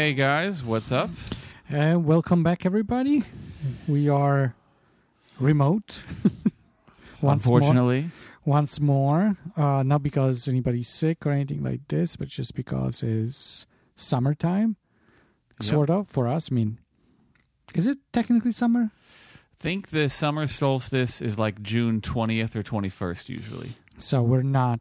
[0.00, 1.10] Okay, guys, what's up?
[1.70, 3.22] Uh, welcome back, everybody.
[3.86, 4.54] We are
[5.38, 6.02] remote.
[7.20, 8.10] once more, Unfortunately,
[8.46, 9.36] once more.
[9.58, 14.76] Uh, not because anybody's sick or anything like this, but just because it's summertime,
[15.60, 15.68] Yep.
[15.68, 16.50] sort of for us.
[16.50, 16.78] I mean,
[17.74, 18.92] is it technically summer?
[19.58, 23.74] think the summer solstice is like June 20th or 21st usually.
[23.98, 24.80] So we're not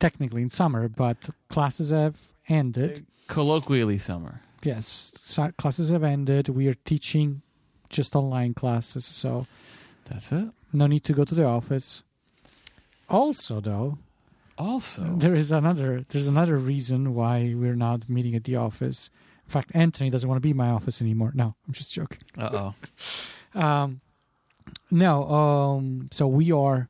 [0.00, 1.18] technically in summer, but
[1.50, 2.16] classes have
[2.48, 3.04] ended.
[3.28, 4.40] Colloquially summer.
[4.62, 6.48] Yes, so- classes have ended.
[6.48, 7.42] We are teaching
[7.88, 9.46] just online classes, so
[10.04, 10.48] That's it.
[10.72, 12.02] no need to go to the office.
[13.08, 13.98] Also, though,
[14.58, 19.10] Also, there is another there's another reason why we're not meeting at the office.
[19.46, 21.32] In fact, Anthony doesn't want to be in my office anymore.
[21.34, 22.20] No, I'm just joking.
[22.38, 22.74] uh-oh.
[23.54, 24.00] Um,
[24.90, 26.88] no, um, so we are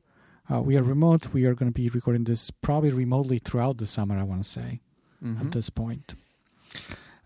[0.53, 1.33] uh, we are remote.
[1.33, 4.17] We are going to be recording this probably remotely throughout the summer.
[4.17, 4.81] I want to say
[5.23, 5.41] Mhm.
[5.41, 6.15] at this point.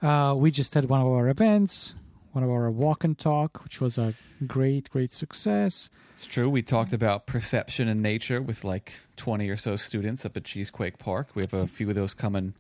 [0.02, 1.94] Uh, we just had one of our events,
[2.32, 4.14] one of our walk and talk, which was a
[4.46, 5.88] great, great success.
[6.16, 6.48] It's true.
[6.48, 10.98] We talked about perception and nature with like 20 or so students up at Cheesequake
[10.98, 11.28] Park.
[11.34, 12.54] We have a few of those coming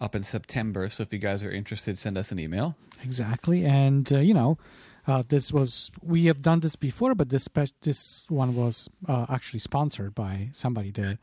[0.00, 0.88] up in September.
[0.88, 2.76] So if you guys are interested, send us an email.
[3.02, 4.58] Exactly, and uh, you know,
[5.06, 9.26] uh, this was we have done this before, but this spe- this one was uh,
[9.28, 11.18] actually sponsored by somebody, the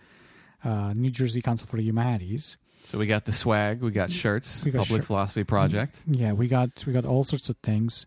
[0.63, 2.57] uh, New Jersey Council for the Humanities.
[2.85, 6.03] So we got the swag, we got shirts, We got Public shirt- Philosophy Project.
[6.05, 8.05] Yeah, we got we got all sorts of things,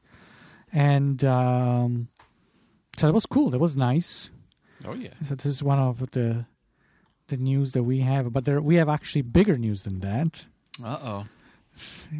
[0.72, 2.08] and um,
[2.96, 3.50] so that was cool.
[3.50, 4.30] That was nice.
[4.84, 5.10] Oh, yeah.
[5.26, 6.46] So this is one of the
[7.28, 10.46] the news that we have, but there we have actually bigger news than that.
[10.82, 11.26] Uh oh.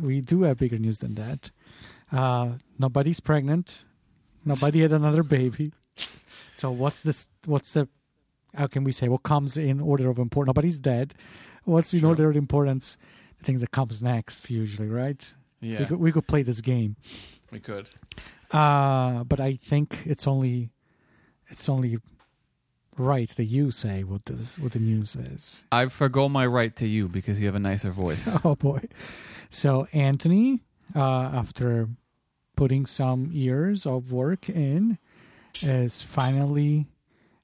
[0.03, 1.51] We do have bigger news than that.
[2.13, 3.85] Uh, nobody's pregnant.
[4.45, 5.73] Nobody had another baby.
[6.55, 7.29] So what's this?
[7.45, 7.89] What's the?
[8.55, 10.49] How can we say what comes in order of importance?
[10.49, 11.15] Nobody's dead.
[11.67, 12.97] What's in order of importance?
[13.39, 15.21] The things that comes next, usually, right?
[15.61, 16.97] Yeah, We could, we could play this game.
[17.53, 17.91] we could.
[18.51, 20.71] Uh, but I think it's only
[21.49, 21.99] it's only
[22.97, 25.63] right that you say what this what the news is.
[25.73, 28.29] I forgo my right to you because you have a nicer voice.
[28.45, 28.83] Oh boy!
[29.51, 30.63] So Anthony,
[30.95, 31.01] uh,
[31.43, 31.89] after
[32.55, 34.99] putting some years of work in,
[35.63, 36.87] is finally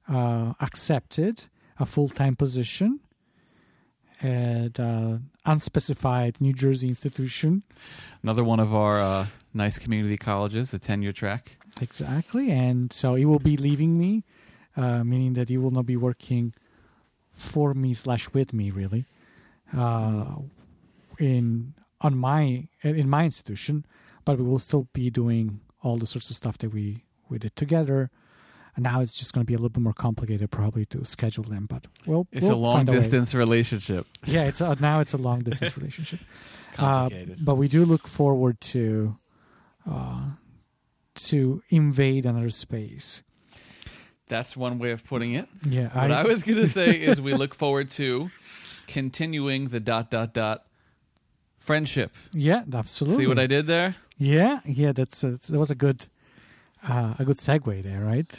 [0.09, 1.45] uh, accepted
[1.81, 3.01] a full time position
[4.23, 7.63] at uh, unspecified New Jersey institution.
[8.23, 11.57] Another one of our uh, nice community colleges, the tenure track.
[11.81, 14.25] Exactly, and so he will be leaving me,
[14.77, 16.55] uh, meaning that he will not be working
[17.33, 19.07] for me slash with me really,
[19.77, 20.37] uh,
[21.19, 23.87] in on my in my institution,
[24.25, 27.57] but we will still be doing all the sorts of stuff that we we did
[27.57, 28.11] together.
[28.75, 31.45] And now it's just going to be a little bit more complicated, probably to schedule
[31.45, 31.67] them.
[31.67, 34.07] But we'll It's we'll a long distance relationship.
[34.27, 36.21] Yeah, it's a, now it's a long distance relationship.
[36.73, 36.77] Uh,
[37.11, 37.45] Complicated.
[37.45, 39.19] but we do look forward to
[39.87, 40.31] uh,
[41.17, 43.23] to invade another space.
[44.29, 45.49] That's one way of putting it.
[45.69, 48.31] Yeah, What I, was going to say is we look forward to
[48.87, 50.65] continuing the dot dot dot
[51.59, 52.13] friendship.
[52.33, 53.25] yeah, absolutely.
[53.25, 53.97] See what I did there?
[54.17, 56.07] Yeah, yeah, that's uh, that was a good
[56.89, 58.33] uh, a good segue there, right?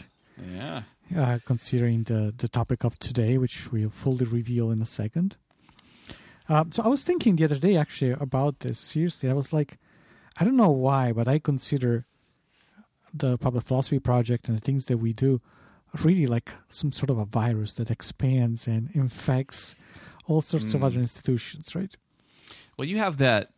[0.52, 0.84] Yeah.
[1.16, 5.36] Uh, considering the the topic of today, which we'll fully reveal in a second.
[6.50, 8.80] Um, so I was thinking the other day actually about this.
[8.80, 9.78] Seriously, I was like,
[10.38, 12.06] I don't know why, but I consider
[13.14, 15.40] the public philosophy project and the things that we do
[16.02, 19.76] really like some sort of a virus that expands and infects
[20.26, 20.86] all sorts of Mm.
[20.86, 21.96] other institutions, right?
[22.78, 23.52] Well, you have that.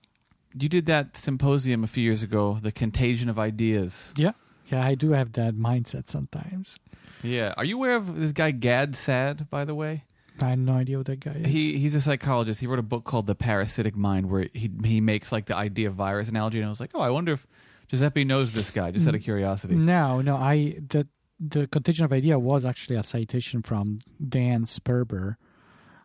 [0.60, 4.14] You did that symposium a few years ago, the contagion of ideas.
[4.18, 4.34] Yeah,
[4.68, 6.78] yeah, I do have that mindset sometimes.
[7.24, 7.54] Yeah.
[7.58, 10.04] Are you aware of this guy Gad Saad, by the way?
[10.42, 11.48] I have no idea what that guy is.
[11.48, 12.60] He he's a psychologist.
[12.60, 15.88] He wrote a book called The Parasitic Mind, where he he makes like the idea
[15.88, 17.48] of virus analogy, and I was like, oh, I wonder if
[17.88, 19.76] Giuseppe knows this guy, just out of curiosity.
[19.76, 21.08] No, no, I the
[21.40, 25.36] the contagion of idea was actually a citation from Dan Sperber,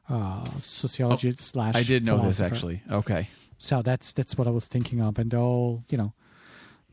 [0.09, 1.75] uh, sociologist slash.
[1.75, 2.83] Oh, I did know this actually.
[2.91, 3.29] Okay.
[3.57, 6.15] So that's that's what I was thinking of, and all you know,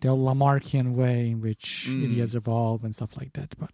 [0.02, 2.06] the Lamarckian way in which Mm.
[2.06, 3.56] ideas evolve and stuff like that.
[3.60, 3.72] But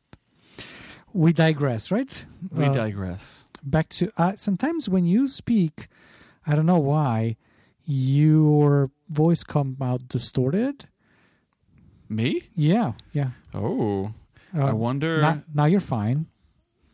[1.13, 2.25] we digress, right?
[2.51, 3.45] We Uh, digress.
[3.63, 5.87] back to uh, sometimes when you speak,
[6.47, 7.35] I don't know why
[7.85, 10.85] your voice come out distorted.
[12.09, 12.43] Me?
[12.55, 13.31] Yeah, yeah.
[13.53, 14.13] Oh,
[14.55, 15.19] Uh, I wonder.
[15.21, 16.27] Now, now you're fine.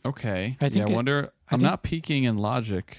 [0.05, 0.57] okay.
[0.61, 1.31] I yeah, I it- wonder.
[1.49, 2.97] I I'm think- not peaking in logic.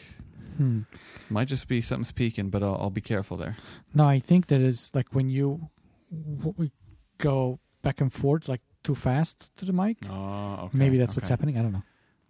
[0.56, 0.83] Hmm.
[1.31, 3.56] Might just be something's peaking, but I'll, I'll be careful there.
[3.94, 5.71] No, I think that is like when you
[6.11, 6.71] we
[7.19, 9.99] go back and forth like too fast to the mic.
[10.09, 10.79] Oh, okay.
[10.79, 11.59] Maybe that's what's happening.
[11.59, 11.83] I don't know.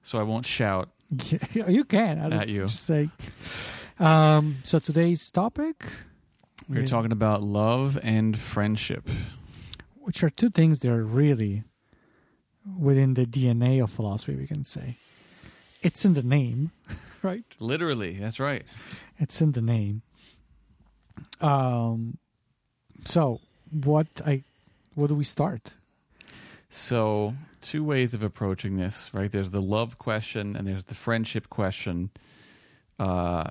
[0.02, 0.90] So I won't shout.
[1.54, 2.62] you can I don't, At you.
[2.66, 3.08] Just say.
[3.98, 5.84] Um, so today's topic,
[6.68, 6.86] We're Yeah.
[6.86, 9.08] talking about love and friendship.
[9.96, 11.62] which are two things that are really
[12.78, 14.96] within the DNA of philosophy, we can say.
[15.82, 16.70] It's in the name,
[17.22, 17.44] right?
[17.58, 18.64] Literally, that's right.
[19.18, 20.02] It's in the name.
[21.40, 22.18] Um,
[23.04, 24.42] so what I,
[24.94, 25.72] what do we start?
[26.68, 29.30] So, two ways of approaching this, right?
[29.30, 32.10] There's the love question and there's the friendship question.
[32.98, 33.50] Uh,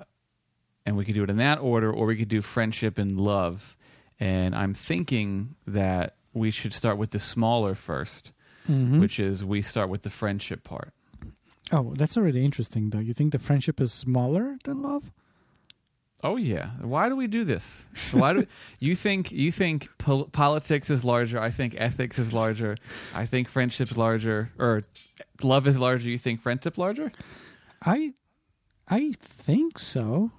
[0.86, 3.76] and we could do it in that order, or we could do friendship and love.
[4.18, 8.32] And I'm thinking that we should start with the smaller 1st
[8.68, 9.00] Mhm.
[9.00, 10.92] which is we start with the friendship part.
[11.72, 12.98] Oh, that's already interesting, though.
[12.98, 15.10] You think the friendship is smaller than love?
[16.22, 16.70] Oh yeah.
[16.82, 17.88] Why do we do this?
[18.12, 18.46] Why do
[18.80, 21.40] you think you think pol- politics is larger?
[21.40, 22.76] I think ethics is larger.
[23.14, 24.82] I think friendship's larger, or
[25.42, 26.08] love is larger.
[26.10, 27.10] You think friendship larger?
[27.86, 28.12] I,
[28.88, 30.30] I think so.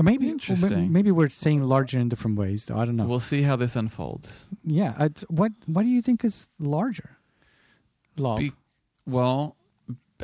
[0.00, 0.92] Maybe well, Interesting.
[0.92, 2.78] maybe we're saying larger in different ways, though.
[2.78, 3.04] I don't know.
[3.06, 4.46] We'll see how this unfolds.
[4.64, 5.08] yeah.
[5.28, 7.18] What What do you think is larger?
[8.16, 8.38] Love.
[8.38, 8.52] Be-
[9.06, 9.56] Well,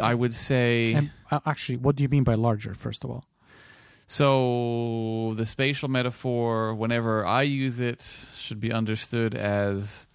[0.00, 2.72] I would say and uh, actually, what do you mean by larger?
[2.74, 3.24] First of all,
[4.06, 5.34] so.
[5.36, 8.00] The spatial metaphor, whenever I use it,
[8.36, 10.06] should be understood as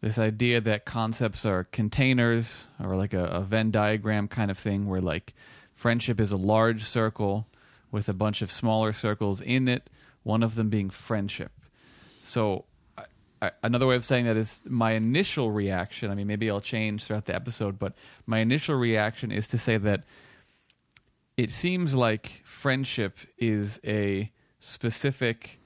[0.00, 4.86] this idea that concepts are containers or like a, a Venn diagram kind of thing,
[4.86, 5.34] where like
[5.72, 7.46] friendship is a large circle
[7.90, 9.88] with a bunch of smaller circles in it,
[10.22, 11.52] one of them being friendship.
[12.22, 12.64] So,
[13.62, 16.10] another way of saying that is my initial reaction.
[16.10, 17.94] I mean, maybe I'll change throughout the episode, but
[18.26, 20.04] my initial reaction is to say that
[21.36, 25.58] it seems like friendship is a specific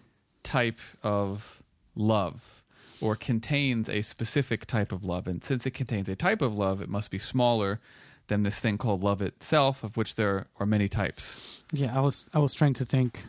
[0.43, 1.63] type of
[1.95, 2.63] love
[3.01, 5.27] or contains a specific type of love.
[5.29, 7.81] And since it contains a type of love, it must be smaller
[8.29, 11.41] than this thing called love itself, of which there are many types.
[11.73, 13.21] yeah, I was I was trying to think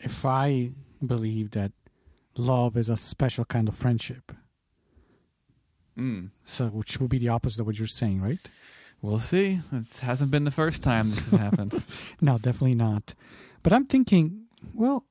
[0.00, 0.70] if I
[1.06, 1.72] believe that
[2.36, 4.32] love is a special kind of friendship,
[5.98, 6.30] Mm.
[6.44, 8.38] so which would be the opposite of what you're saying, right?
[9.02, 9.60] We'll see.
[9.72, 11.82] It hasn't been the first time this has happened.
[12.20, 13.14] No, definitely not.
[13.62, 14.44] But I'm thinking,
[14.74, 15.04] well,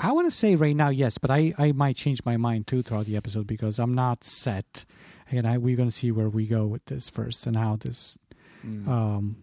[0.00, 2.82] I want to say right now, yes, but I, I might change my mind too
[2.82, 4.84] throughout the episode because I'm not set.
[5.30, 8.18] And I, we're going to see where we go with this first and how this
[8.66, 8.88] Mm.
[8.88, 9.36] um,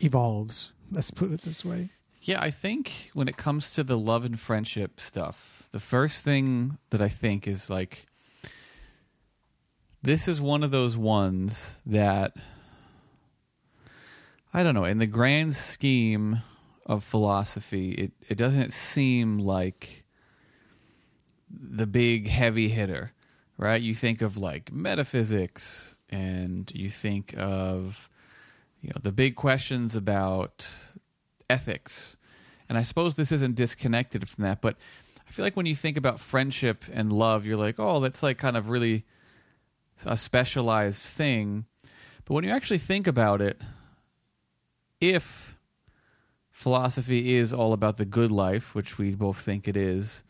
[0.00, 0.70] evolves.
[0.92, 1.88] Let's put it this way.
[2.22, 6.78] Yeah, I think when it comes to the love and friendship stuff, the first thing
[6.90, 8.06] that I think is like
[10.06, 12.36] this is one of those ones that
[14.54, 16.42] I don't know, in the grand scheme
[16.86, 20.04] of philosophy, it, it doesn't seem like
[21.50, 23.12] the big heavy hitter,
[23.58, 23.82] right?
[23.82, 28.08] You think of like metaphysics and you think of
[28.80, 30.70] you know the big questions about
[31.50, 32.16] ethics.
[32.68, 34.76] And I suppose this isn't disconnected from that, but
[35.28, 38.38] I feel like when you think about friendship and love, you're like, oh, that's like
[38.38, 39.04] kind of really
[40.04, 41.64] a specialized thing.
[42.24, 43.60] But when you actually think about it,
[45.00, 45.56] if
[46.50, 50.24] philosophy is all about the good life, which we both think it is,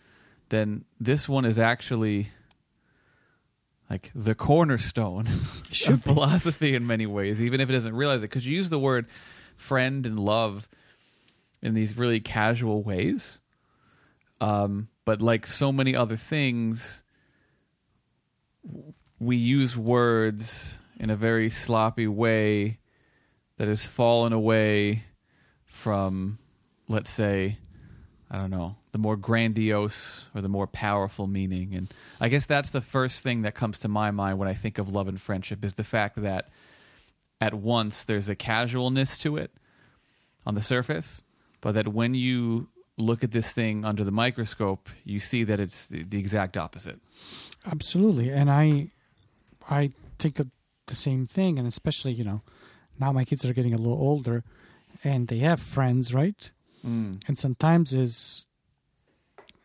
[0.49, 2.28] then this one is actually
[3.88, 5.26] like the cornerstone
[5.88, 8.30] of philosophy in many ways, even if it doesn't realize it.
[8.30, 9.06] Because you use the word
[9.56, 10.68] friend and love
[11.62, 13.40] in these really casual ways.
[14.40, 17.02] Um, but like so many other things,
[19.18, 22.78] we use words in a very sloppy way
[23.56, 25.04] that has fallen away
[25.64, 26.38] from,
[26.88, 27.58] let's say,
[28.30, 31.75] I don't know, the more grandiose or the more powerful meaning.
[31.75, 34.78] And I guess that's the first thing that comes to my mind when I think
[34.78, 36.49] of love and friendship is the fact that
[37.40, 39.50] at once there's a casualness to it
[40.44, 41.23] on the surface,
[41.61, 45.87] but that when you look at this thing under the microscope, you see that it's
[45.87, 46.99] the, exact opposite.
[47.70, 48.90] Absolutely, and I,
[49.68, 50.49] I think of
[50.87, 52.42] the same thing, and especially you know,
[52.99, 54.44] now my kids are getting a little older,
[55.04, 56.50] and they have friends, right?
[56.85, 57.20] Mm.
[57.26, 58.46] And sometimes is,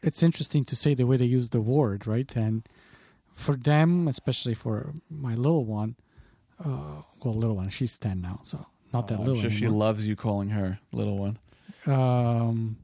[0.02, 2.36] it's interesting to say the way they use the word, right?
[2.36, 2.68] And
[3.34, 5.96] for them, especially for my little one,
[6.64, 9.68] uh, well, little one, she's ten now, so not that Oh, little I'm sure she
[9.68, 11.38] loves you calling her little one.
[11.86, 12.78] um,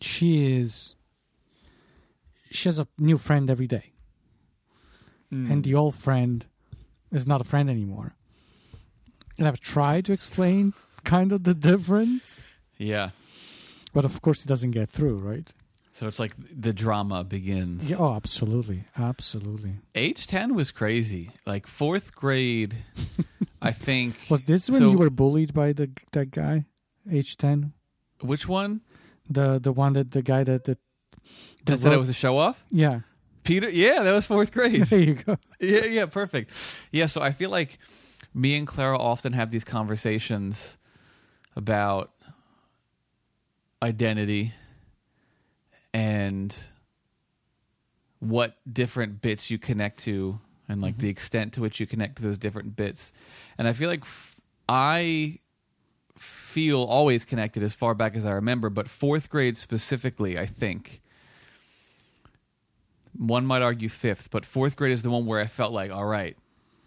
[0.00, 0.94] she is.
[2.50, 3.92] She has a new friend every day,
[5.30, 5.50] Hmm.
[5.50, 6.44] and the old friend
[7.12, 8.14] is not a friend anymore.
[9.38, 12.42] And I've tried to explain kind of the difference,
[12.78, 13.10] yeah.
[13.94, 15.48] but of course it doesn't get through, right?
[15.92, 17.88] So it's like the drama begins.
[17.88, 19.74] Yeah, oh, absolutely, absolutely.
[19.94, 21.30] Age 10 was crazy.
[21.46, 22.76] Like fourth grade,
[23.62, 24.16] I think.
[24.30, 26.64] Was this when So- you were bullied by the that guy,
[27.10, 27.72] age ten?
[28.20, 28.80] Which one?
[29.28, 30.78] The the one that the guy that that,
[31.66, 32.64] That said I was a show off?
[32.70, 33.00] yeah.
[33.44, 33.68] Peter?
[33.68, 34.86] Yeah, that was fourth grade.
[34.88, 35.38] There you go.
[35.60, 36.50] yeah, yeah, perfect.
[36.92, 37.78] Yeah, so I feel like
[38.34, 40.78] me and Clara often have these conversations
[41.56, 42.12] about
[43.82, 44.52] identity
[45.92, 46.56] and
[48.20, 51.02] what different bits you connect to and like mm-hmm.
[51.02, 53.12] the extent to which you connect to those different bits.
[53.58, 55.40] And I feel like f- I
[56.16, 60.99] feel always connected as far back as I remember, but fourth grade specifically, I think
[63.20, 66.06] one might argue fifth, but fourth grade is the one where I felt like, all
[66.06, 66.36] right,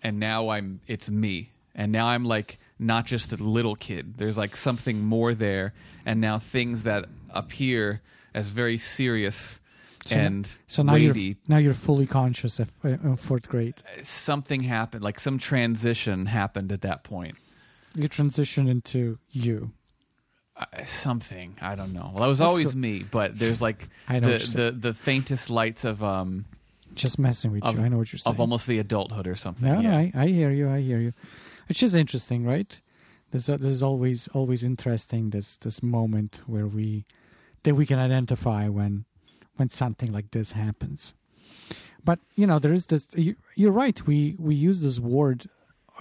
[0.02, 4.18] and now I'm it's me, and now I'm like not just a little kid.
[4.18, 5.74] There's like something more there,
[6.06, 8.02] and now things that appear
[8.34, 9.62] as very serious
[10.08, 11.22] So and So now weighty.
[11.22, 13.76] you're now you're fully conscious of uh, fourth grade.
[14.02, 17.36] Something happened, like some transition happened at that point.
[17.96, 19.72] You transition into you.
[20.56, 22.12] Uh, something I don't know.
[22.14, 22.80] Well, I was That's always cool.
[22.82, 26.46] me, but there's like I know the, the the faintest lights of um
[26.94, 27.84] Just messing with of- you.
[27.84, 28.36] I know what you're saying.
[28.36, 29.68] of almost the adulthood or something.
[29.68, 29.90] no, no.
[29.92, 30.70] I, I hear you.
[30.70, 31.12] I hear you.
[31.68, 32.80] Which is interesting, right?
[33.32, 37.06] There's a, there's always always interesting this this moment where we
[37.64, 39.06] that we can identify when
[39.56, 41.16] when something like this happens.
[42.06, 43.10] But you know, there is this.
[43.16, 44.06] You, you're right.
[44.06, 45.50] We we use this word.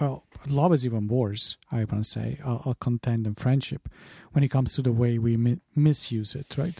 [0.01, 1.57] Well, love is even worse.
[1.71, 2.39] I want to say.
[2.43, 3.87] I'll, I'll contend in friendship
[4.31, 6.55] when it comes to the way we mi- misuse it.
[6.57, 6.79] Right.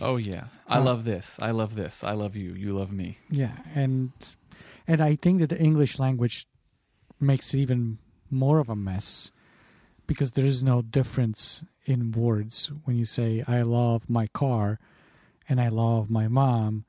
[0.00, 1.38] Oh yeah, I Uh, love this.
[1.42, 2.04] I love this.
[2.04, 2.52] I love you.
[2.54, 3.18] You love me.
[3.30, 4.12] Yeah, and
[4.86, 6.46] and I think that the English language
[7.20, 7.98] makes it even
[8.30, 9.30] more of a mess
[10.06, 14.78] because there is no difference in words when you say I love my car
[15.48, 16.84] and I love my mom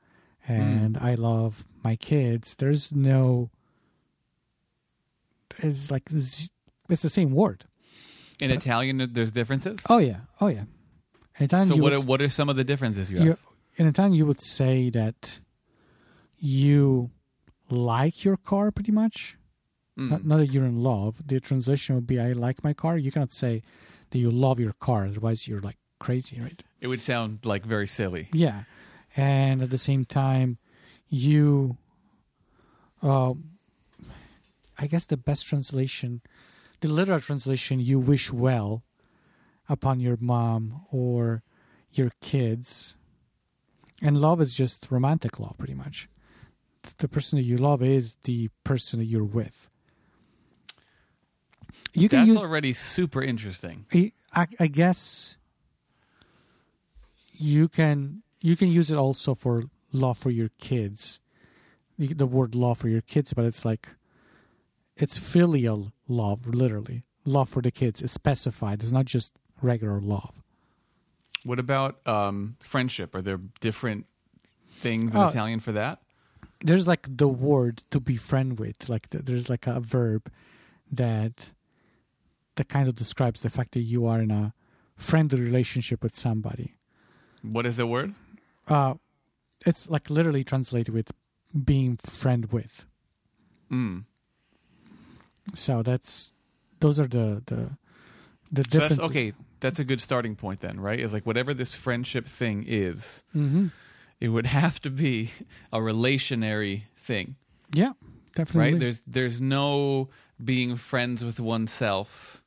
[0.46, 2.56] and I love my kids.
[2.56, 3.50] There's no
[5.58, 6.50] it's like it's
[6.88, 7.64] the same word.
[8.38, 9.80] In Italian, there's differences.
[9.88, 10.64] Oh yeah, oh yeah.
[11.38, 13.40] In Italian, so what would- are, what are some of the differences you you, have?
[13.76, 15.40] in Italian, you would say that
[16.38, 17.10] you
[17.68, 19.36] like your car pretty much.
[19.98, 20.10] Mm.
[20.10, 21.20] Not, not that you're in love.
[21.26, 22.96] The translation would be I like my car.
[22.96, 23.62] You cannot say
[24.10, 26.62] that you love your car, otherwise, you're like crazy, right?
[26.80, 28.28] It would sound like very silly.
[28.32, 28.64] Yeah.
[29.16, 30.58] And at the same time,
[31.08, 31.76] you,
[33.02, 33.34] uh,
[34.80, 36.22] I guess the best translation,
[36.80, 38.82] the literal translation, you wish well
[39.68, 41.42] upon your mom or
[41.92, 42.94] your kids.
[44.00, 46.08] And love is just romantic love, pretty much.
[46.96, 49.68] The person that you love is the person that you're with.
[51.92, 53.84] You can That's use already super interesting.
[53.92, 55.36] I, I, I guess
[57.32, 61.20] you can you can use it also for law for your kids.
[61.98, 63.88] The word law for your kids, but it's like
[65.00, 67.02] it's filial love, literally.
[67.24, 68.82] Love for the kids is specified.
[68.82, 70.42] It's not just regular love.
[71.44, 73.14] What about um, friendship?
[73.14, 74.06] Are there different
[74.80, 75.28] things in Oh.
[75.28, 76.00] Italian for that?
[76.62, 78.88] There's like the word to be friend with.
[78.88, 80.30] Like th- there's like a verb
[80.92, 81.50] that
[82.56, 84.52] that kind of describes the fact that you are in a
[84.96, 86.74] friendly relationship with somebody.
[87.42, 88.14] What is the word?
[88.68, 88.94] uh
[89.66, 91.10] it's like literally translated with
[91.64, 92.84] being friend with
[93.70, 94.04] Mm.
[95.54, 96.32] So that's
[96.80, 97.70] those are the the
[98.52, 100.98] the So that's, differences okay, that's a good starting point then, right?
[100.98, 103.68] Is like whatever this friendship thing is, hmm
[104.20, 105.30] it would have to be
[105.72, 107.36] a relationary thing,
[107.72, 107.92] yeah
[108.34, 108.80] definitely right?
[108.80, 110.08] There's there's no
[110.42, 112.42] being friends with oneself.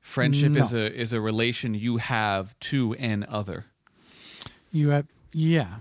[0.00, 0.62] Friendship No.
[0.64, 3.64] is a is a relation you have to an other.
[4.70, 5.78] you have yeah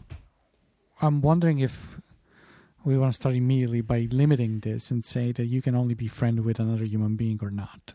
[1.01, 1.99] i'm wondering if
[2.83, 6.07] we want to start immediately by limiting this and say that you can only be
[6.07, 7.93] friend with another human being or not.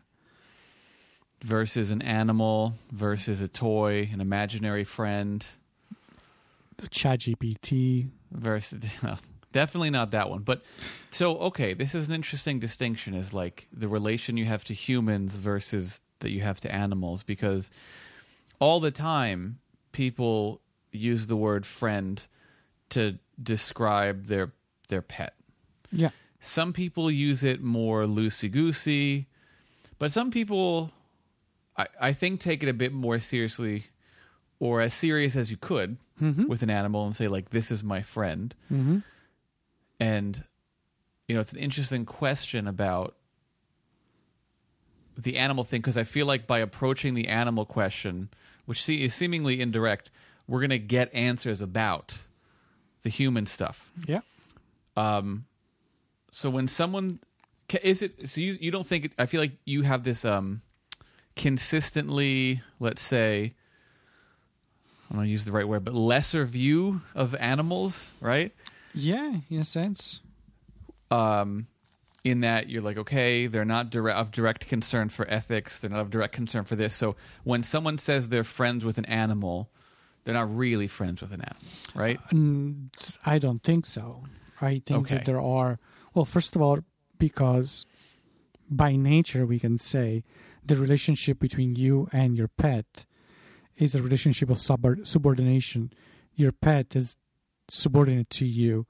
[1.42, 5.46] Versus an animal versus a toy, an imaginary friend.
[6.90, 8.80] Chat gpt versus
[9.52, 10.42] definitely not that one.
[10.42, 10.62] But
[11.10, 15.34] so okay, this is an interesting distinction is like the relation you have to humans
[15.34, 17.70] versus that you have to animals because
[18.58, 19.58] all the time
[19.92, 20.60] people
[20.92, 22.26] use the word friend
[22.90, 24.52] to describe their
[24.88, 25.34] their pet.
[25.92, 26.10] Yeah.
[26.40, 29.26] Some people use it more loosey goosey,
[29.98, 30.92] but some people,
[31.76, 33.84] I, I think, take it a bit more seriously
[34.60, 36.48] or as serious as you could Mm-hmm.
[36.48, 38.52] with an animal and say, like, this is my friend.
[38.72, 38.98] Mm-hmm.
[40.00, 40.42] And,
[41.28, 43.14] you know, it's an interesting question about
[45.16, 48.30] the animal thing because I feel like by approaching the animal question,
[48.66, 50.10] which see, is seemingly indirect,
[50.48, 52.18] we're going to get answers about
[53.02, 53.92] the human stuff.
[54.04, 54.22] Yeah.
[54.98, 55.44] Um,
[56.30, 57.20] so when someone
[57.82, 60.62] is it so you you don't think it, I feel like you have this um
[61.36, 63.54] consistently let's say
[65.10, 68.52] I don't use the right word but lesser view of animals right
[68.94, 70.20] Yeah, in a sense.
[71.10, 71.66] um
[72.24, 76.00] in that you're like okay they're not direct, of direct concern for ethics they're not
[76.00, 79.70] of direct concern for this so when someone says they're friends with an animal
[80.24, 81.62] they're not really friends with an animal
[81.94, 82.88] right Mm,
[83.24, 84.24] I don't think so.
[84.60, 85.14] I think Okay.
[85.16, 85.78] that there are,
[86.14, 86.80] well, first of all,
[87.18, 87.86] because
[88.70, 90.24] by nature we can say
[90.64, 93.06] the relationship between you and your pet
[93.76, 95.92] is a relationship of sub- subordination.
[96.34, 97.16] Your pet is
[97.68, 98.86] subordinate to you.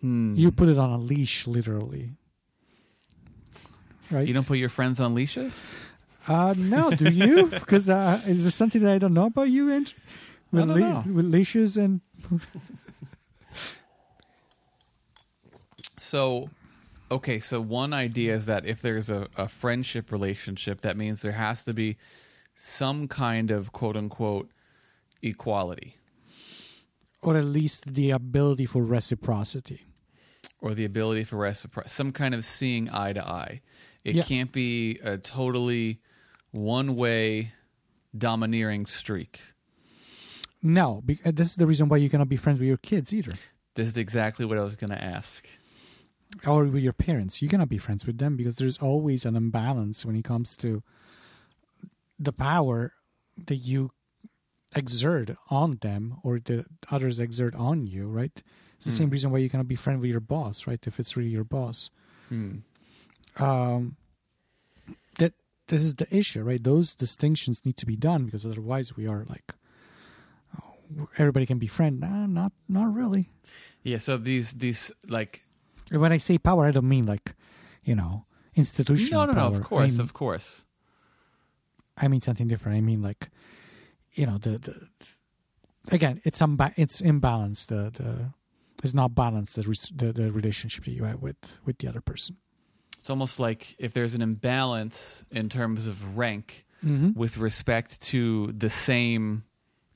[0.00, 0.34] Hmm.
[0.34, 2.12] You put it on a leash, literally.
[4.10, 4.28] Right?
[4.28, 5.58] you don't put your friends on leashes
[6.28, 7.46] Uh, no, do you?
[7.50, 9.98] Because uh, is this something that I don't know about you, Andrew?
[10.52, 11.02] With, know.
[11.12, 12.00] with leashes and
[16.10, 16.50] So,
[17.10, 21.32] okay, so one idea is that if there's a, a friendship relationship, that means there
[21.32, 21.96] has to be
[22.54, 24.48] some kind of quote unquote
[25.22, 25.96] equality
[27.22, 29.80] or at least the ability for reciprocity.
[30.60, 33.60] or the ability for reciprocity, some kind of seeing eye to eye.
[34.04, 34.22] It Yeah.
[34.22, 36.00] can't be a totally
[36.52, 37.52] one way
[38.16, 39.40] domineering streak.
[40.62, 43.32] No, uh, this is the reason why you cannot be friends with your kids either,
[43.74, 45.46] This is exactly what I was going to ask.
[46.46, 47.40] Or with your parents.
[47.42, 50.82] You cannot be friends with them because there's always an imbalance when it comes to
[52.18, 52.92] the power
[53.46, 53.90] that you
[54.74, 58.08] exert on them or the others exert on you.
[58.08, 58.42] Right?
[58.76, 59.12] It's the same Hmm.
[59.12, 60.84] reason why you cannot be friends with your boss, right?
[60.86, 61.90] If it's really your boss.
[62.28, 62.58] Hmm.
[63.38, 63.96] um,
[65.18, 65.34] that
[65.68, 66.62] this is the issue, right?
[66.62, 69.54] Those distinctions need to be done because otherwise we are like
[70.60, 72.00] oh, everybody can be friend.
[72.00, 73.30] Nah, not not really.
[73.82, 75.44] Yeah, so these these like
[75.90, 77.34] And When I say power, I don't mean like
[77.84, 79.56] you know institutional no no power.
[79.58, 80.64] of course I mean, of course
[81.96, 82.76] I mean something different.
[82.78, 83.30] I mean like
[84.12, 84.88] you know the, the
[85.92, 87.66] again it's unba- it's imbalanced.
[87.68, 88.32] The the
[88.84, 92.00] it's not balanced the, res- the the relationship that you have with with the other
[92.00, 92.36] person.
[92.98, 97.18] it's almost like if there's an imbalance in terms of rank Mm-hmm.
[97.18, 99.44] with respect to the same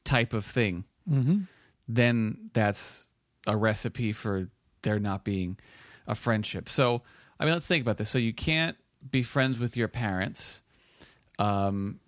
[0.02, 1.40] type of thing, Mm-hmm.
[1.86, 3.08] then that's
[3.46, 4.48] a recipe for
[4.82, 5.58] there not being
[6.06, 6.68] a friendship.
[6.68, 7.02] So,
[7.38, 8.10] I mean, let's think about this.
[8.10, 8.76] So, you can't
[9.10, 10.60] be friends with your parents.
[11.38, 12.00] Um,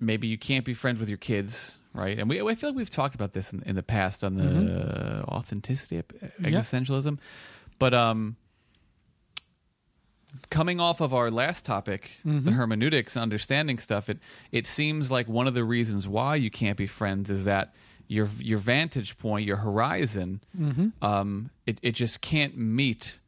[0.00, 2.18] maybe you can't be friends with your kids, right?
[2.18, 4.42] And we, I feel like we've talked about this in, in the past on the
[4.44, 5.24] Mhm.
[5.28, 6.04] authenticity of
[6.40, 6.50] Yeah.
[6.60, 7.18] existentialism.
[7.78, 8.36] But um,
[10.50, 12.52] coming off of our last topic, the Mhm.
[12.54, 14.18] hermeneutics, understanding stuff, it
[14.52, 17.74] it seems like one of the reasons why you can't be friends is that
[18.08, 20.88] your your vantage point, your horizon, Mm-hmm.
[21.04, 23.18] um, it it just can't meet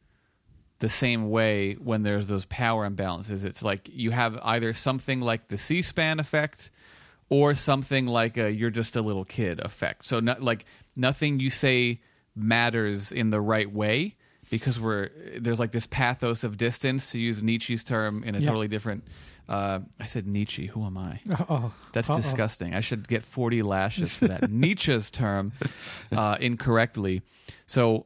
[0.79, 3.43] the same way when there's those power imbalances.
[3.43, 6.69] It's like you have either something like the C-SPAN effect
[7.29, 10.05] or something like a you're just a little kid effect.
[10.05, 11.99] So not like nothing you say
[12.35, 14.15] matters in the right way
[14.51, 15.09] because we're
[15.39, 19.03] there's like this pathos of distance to use Nietzsche's term in a totally different
[19.49, 21.21] uh, I said Nietzsche, who am I?
[21.49, 22.17] Oh, That's Uh-oh.
[22.17, 22.73] disgusting.
[22.75, 24.51] I should get 40 lashes for that.
[24.51, 25.53] Nietzsche's term
[26.11, 27.21] uh, incorrectly.
[27.65, 28.05] So,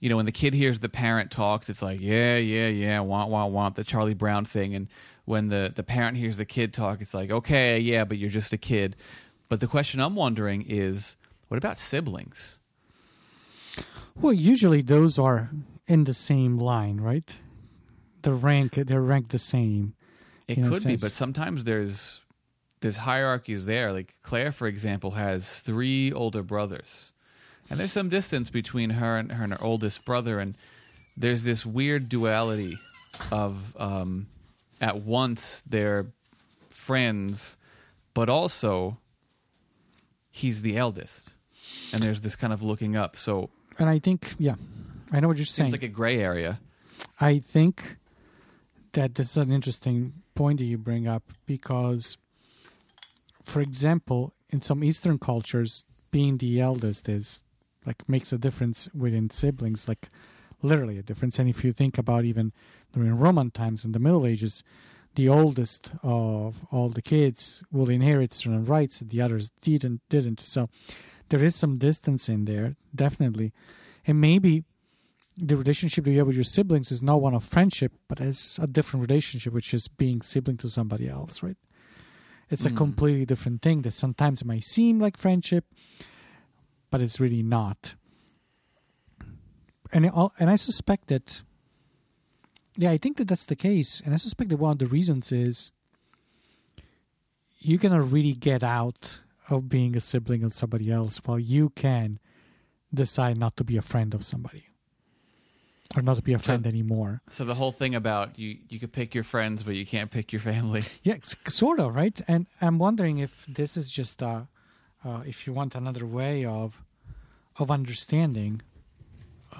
[0.00, 3.30] you know, when the kid hears the parent talks, it's like, yeah, yeah, yeah, want,
[3.30, 4.74] want, want, the Charlie Brown thing.
[4.74, 4.88] And
[5.24, 8.52] when the, the parent hears the kid talk, it's like, okay, yeah, but you're just
[8.52, 8.96] a kid.
[9.48, 11.16] But the question I'm wondering is,
[11.48, 12.58] what about siblings?
[14.16, 15.50] Well, usually those are
[15.86, 17.36] in the same line, right?
[18.22, 19.94] The rank they're ranked the same.
[20.48, 22.20] It could be, but sometimes there's
[22.80, 23.92] there's hierarchies there.
[23.92, 27.12] Like Claire, for example, has three older brothers,
[27.70, 30.56] and there's some distance between her and her and her oldest brother, and
[31.16, 32.76] there's this weird duality
[33.30, 34.26] of um,
[34.80, 36.06] at once they're
[36.68, 37.56] friends,
[38.12, 38.98] but also
[40.30, 41.32] he's the eldest,
[41.92, 43.16] and there's this kind of looking up.
[43.16, 44.56] So And I think, yeah,
[45.10, 45.68] I know what you're saying.
[45.70, 46.60] seems like a gray area.
[47.20, 47.96] I think
[48.94, 52.16] that this is an interesting point that you bring up because,
[53.44, 57.44] for example, in some Eastern cultures, being the eldest is
[57.86, 60.08] like makes a difference within siblings, like
[60.62, 61.38] literally a difference.
[61.38, 62.52] And if you think about even
[62.92, 64.62] during Roman times and the Middle Ages,
[65.14, 70.40] the oldest of all the kids will inherit certain rights that the others didn't didn't.
[70.40, 70.68] So
[71.28, 73.52] there is some distance in there, definitely.
[74.06, 74.64] And maybe
[75.36, 78.66] the relationship you have with your siblings is not one of friendship, but it's a
[78.66, 81.56] different relationship, which is being sibling to somebody else, right?
[82.50, 82.76] It's a Mm.
[82.76, 85.64] completely different thing that sometimes it might seem like friendship,
[86.90, 87.94] but it's really not.
[89.92, 91.42] And it, and I suspect that,
[92.76, 95.32] yeah, I think that that's the case, and I suspect that one of the reasons
[95.32, 95.72] is
[97.58, 102.18] you cannot really get out of being a sibling of somebody else, while you can
[102.92, 104.68] decide not to be a friend of somebody
[105.96, 107.20] or not to be a friend anymore.
[107.28, 110.32] So the whole thing about you you could pick your friends, but you can't pick
[110.32, 110.82] your family.
[111.02, 111.16] Yeah,
[111.48, 112.20] sort of, right?
[112.26, 114.48] And I'm wondering if this is just, a,
[115.04, 116.82] uh, if you want another way of
[117.58, 118.62] of understanding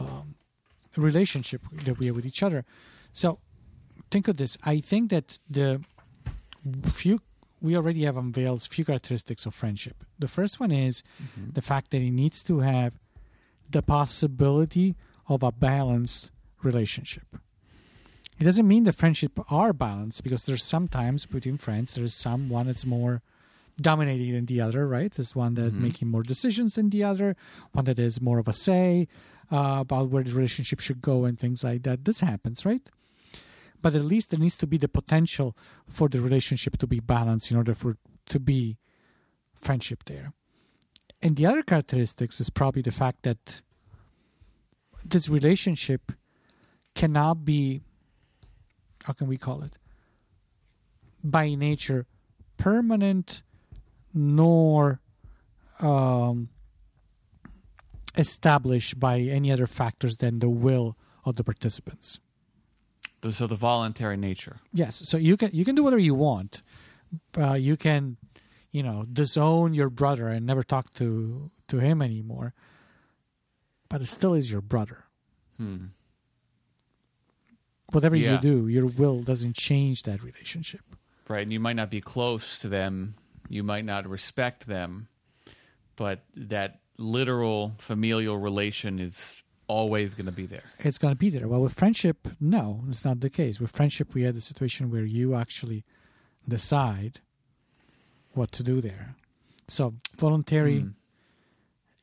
[0.00, 0.34] um,
[0.94, 2.64] the relationship that we have with each other.
[3.12, 3.38] So
[4.10, 4.56] think of this.
[4.64, 5.80] I think that the
[6.86, 7.20] few
[7.60, 10.04] we already have unveiled few characteristics of friendship.
[10.18, 11.02] The first one is
[11.52, 12.92] the fact that it needs to have
[13.70, 14.96] the possibility
[15.28, 16.30] of a balanced
[16.62, 17.24] relationship.
[18.38, 22.66] It doesn't mean the friendship are balanced because there's sometimes between friends there's some one
[22.66, 23.22] that's more
[23.80, 25.12] dominating than the other, right?
[25.12, 25.80] There's one that Mhm.
[25.80, 27.36] making more decisions than the other,
[27.72, 29.08] one that has more of a say
[29.50, 32.04] uh, about where the relationship should go and things like that.
[32.04, 32.82] This happens, right?
[33.82, 35.54] But at least there needs to be the potential
[35.86, 38.78] for the relationship to be balanced in order for to be
[39.54, 40.32] friendship there.
[41.20, 43.60] And the other characteristics is probably the fact that
[45.04, 46.12] this relationship
[46.94, 47.82] cannot be
[49.04, 49.76] how can we call it
[51.22, 52.06] by nature
[52.56, 53.42] permanent
[54.12, 55.00] nor
[55.80, 56.48] um,
[58.16, 62.20] established by any other factors than the will of the participants.
[63.30, 64.58] So the voluntary nature.
[64.72, 65.02] yes.
[65.08, 66.62] So you can you can do whatever you want.
[67.36, 68.18] Uh, you can
[68.70, 72.52] you know disown your brother and never talk to to him anymore
[73.94, 75.04] but it still is your brother
[75.56, 75.86] Hmm.
[77.92, 78.32] whatever Yeah.
[78.34, 80.80] you do your will doesn't change that relationship
[81.28, 83.14] Right, and you might not be close to them,
[83.48, 85.08] you might not respect them,
[85.96, 90.64] but that literal familial relation is always going to be there.
[90.80, 91.48] it's going to be there.
[91.48, 93.58] Well, with friendship, no, it's not the case.
[93.58, 95.82] With friendship, we had the situation where you actually
[96.46, 97.20] decide
[98.34, 99.14] what to do there.
[99.66, 100.88] So, voluntary, Hmm.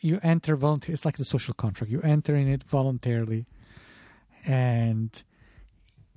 [0.02, 0.94] You enter voluntary.
[0.94, 1.92] It's like the social contract.
[1.92, 3.46] You enter in it voluntarily,
[4.46, 5.24] and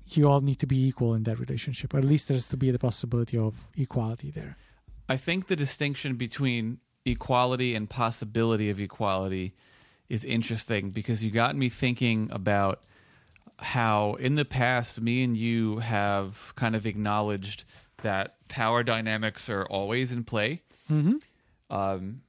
[0.09, 1.94] you all need to be equal in that relationship.
[1.94, 4.57] Or at least there's to be the possibility of equality there.
[5.09, 9.55] I think the distinction between equality and possibility of equality
[10.09, 12.83] is interesting because you got me thinking about
[13.59, 17.64] how in the past me and you have kind of acknowledged
[18.03, 21.14] that power dynamics are always in play Mm-hmm.
[21.75, 22.20] um,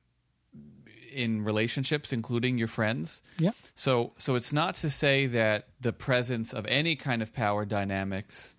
[1.15, 3.21] in relationships, including your friends.
[3.39, 3.51] Yeah.
[3.73, 8.55] So, so it's not to say that the presence of any kind of power dynamics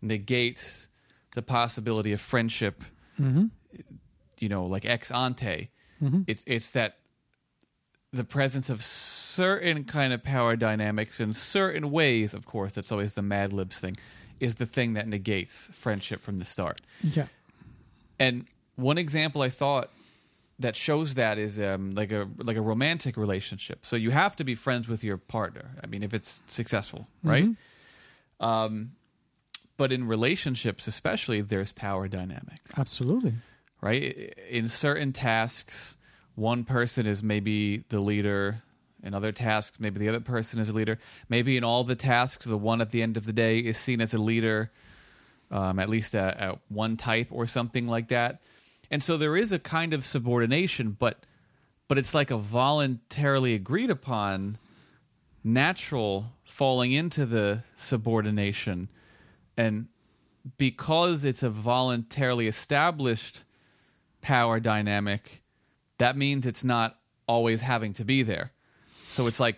[0.00, 0.88] negates
[1.34, 2.82] the possibility of friendship.
[3.20, 3.46] Mm-hmm.
[4.38, 5.70] You know, like ex ante.
[6.02, 6.22] Mm-hmm.
[6.26, 6.98] It's it's that
[8.12, 12.34] the presence of certain kind of power dynamics in certain ways.
[12.34, 13.96] Of course, that's always the Mad Libs thing.
[14.40, 16.80] Is the thing that negates friendship from the start.
[17.02, 17.26] Yeah.
[18.20, 19.90] And one example I thought
[20.60, 23.86] that shows that is um, like a like a romantic relationship.
[23.86, 25.70] So you have to be friends with your partner.
[25.82, 27.44] I mean, if it's successful, right?
[27.44, 27.56] Mhm.
[28.40, 28.92] Um,
[29.76, 33.34] but in relationships, especially, there's power dynamics, Absolutely.
[33.80, 34.34] right?
[34.50, 35.96] In certain tasks,
[36.34, 38.62] one person is maybe the leader.
[39.04, 40.98] In other tasks, maybe the other person is a leader.
[41.28, 44.00] Maybe in all the tasks, the one at the end of the day is seen
[44.00, 44.72] as a leader,
[45.52, 48.40] um, at least at, at one type or something like that.
[48.90, 51.24] And so there is a kind of subordination, but
[51.88, 54.58] but it's like a voluntarily agreed upon,
[55.42, 58.90] natural falling into the subordination,
[59.56, 59.88] and
[60.58, 63.42] because it's a voluntarily established
[64.20, 65.42] power dynamic,
[65.96, 68.52] that means it's not always having to be there.
[69.08, 69.56] So it's like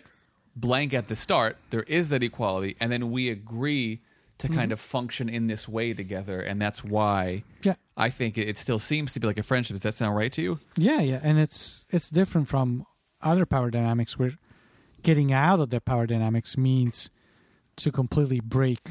[0.55, 4.01] blank at the start, there is that equality, and then we agree
[4.41, 4.73] to kind mm-hmm.
[4.73, 7.75] of function in this way together, and that's why Yeah.
[7.95, 9.75] I think it, it still seems to be like a friendship.
[9.75, 10.59] Does that sound right to you?
[10.75, 12.85] Yeah, yeah, and it's it's different from
[13.21, 14.33] other power dynamics where
[15.03, 17.09] getting out of the power dynamics means
[17.77, 18.83] to completely break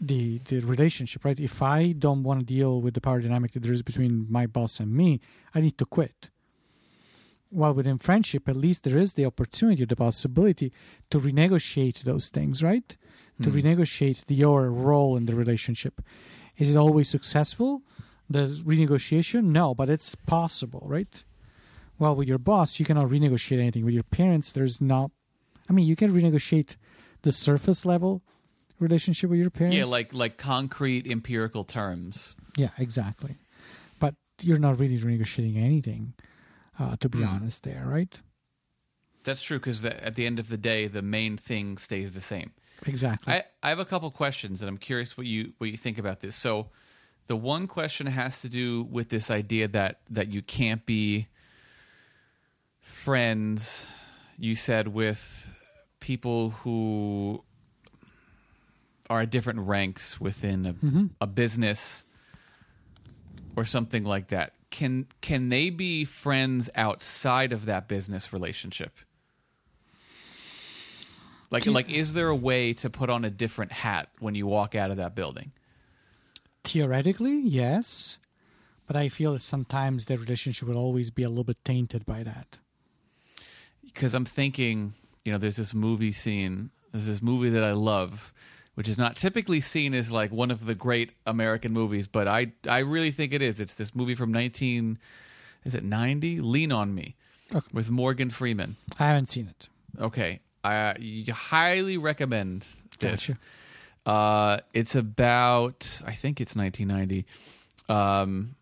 [0.00, 1.38] the the relationship, right?
[1.38, 4.46] If I don't want to deal with the power dynamic that there is between my
[4.46, 5.20] boss and me,
[5.54, 6.30] I need to quit.
[7.50, 10.72] while within friendship, at least there is the opportunity, the possibility
[11.10, 12.96] to renegotiate those things, right?
[13.42, 13.56] To Hmm.
[13.56, 16.02] renegotiate the, your role in the relationship.
[16.58, 17.82] Is it always successful?
[18.28, 19.44] The renegotiation?
[19.44, 21.22] No, but it's possible, right?
[21.98, 23.84] Well, with your boss, you cannot renegotiate anything.
[23.84, 25.10] With your parents, there's not.
[25.68, 26.76] I mean, you can renegotiate
[27.22, 28.22] the surface level
[28.78, 29.76] relationship with your parents.
[29.76, 32.36] Yeah, like like concrete empirical terms.
[32.56, 33.36] Yeah, exactly.
[33.98, 36.14] But you're not really renegotiating anything,
[36.78, 37.28] uh, to be Hmm.
[37.28, 37.62] honest.
[37.62, 38.20] There, right?
[39.24, 42.52] That's true because at the end of the day, the main thing stays the same.
[42.86, 43.32] Exactly.
[43.34, 46.20] I, I have a couple questions, and I'm curious what you what you think about
[46.20, 46.34] this.
[46.36, 46.68] So,
[47.26, 51.28] the one question has to do with this idea that that you can't be
[52.80, 53.86] friends.
[54.38, 55.50] You said with
[56.00, 57.44] people who
[59.10, 61.10] are at different ranks within a, Mhm.
[61.20, 62.06] a business
[63.56, 64.54] or something like that.
[64.70, 68.96] Can can they be friends outside of that business relationship?
[71.50, 74.74] Like like is there a way to put on a different hat when you walk
[74.74, 75.52] out of that building?
[76.62, 78.18] Theoretically, yes,
[78.86, 82.22] but I feel that sometimes the relationship will always be a little bit tainted by
[82.22, 82.58] that.
[83.84, 84.92] Because I'm thinking,
[85.24, 88.32] you know, there's this movie scene, there's this movie that I love,
[88.74, 92.52] which is not typically seen as like one of the great American movies, but I
[92.68, 93.58] I really think it is.
[93.58, 94.98] It's this movie from 19
[95.64, 96.40] is it 90?
[96.40, 97.16] Lean on Me
[97.54, 97.66] Okay.
[97.72, 98.76] with Morgan Freeman.
[98.98, 99.68] I haven't seen it.
[100.00, 102.66] Okay, I highly recommend
[102.98, 103.26] this.
[103.28, 103.38] Gotcha.
[104.06, 107.26] Uh, it's about I think it's 1990.
[107.88, 108.54] Um,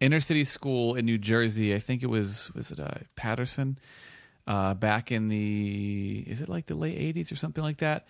[0.00, 1.74] inner city school in New Jersey.
[1.74, 3.78] I think it was was it uh, Paterson.
[4.46, 8.06] Uh, back in the is it like the late 80s or something like that,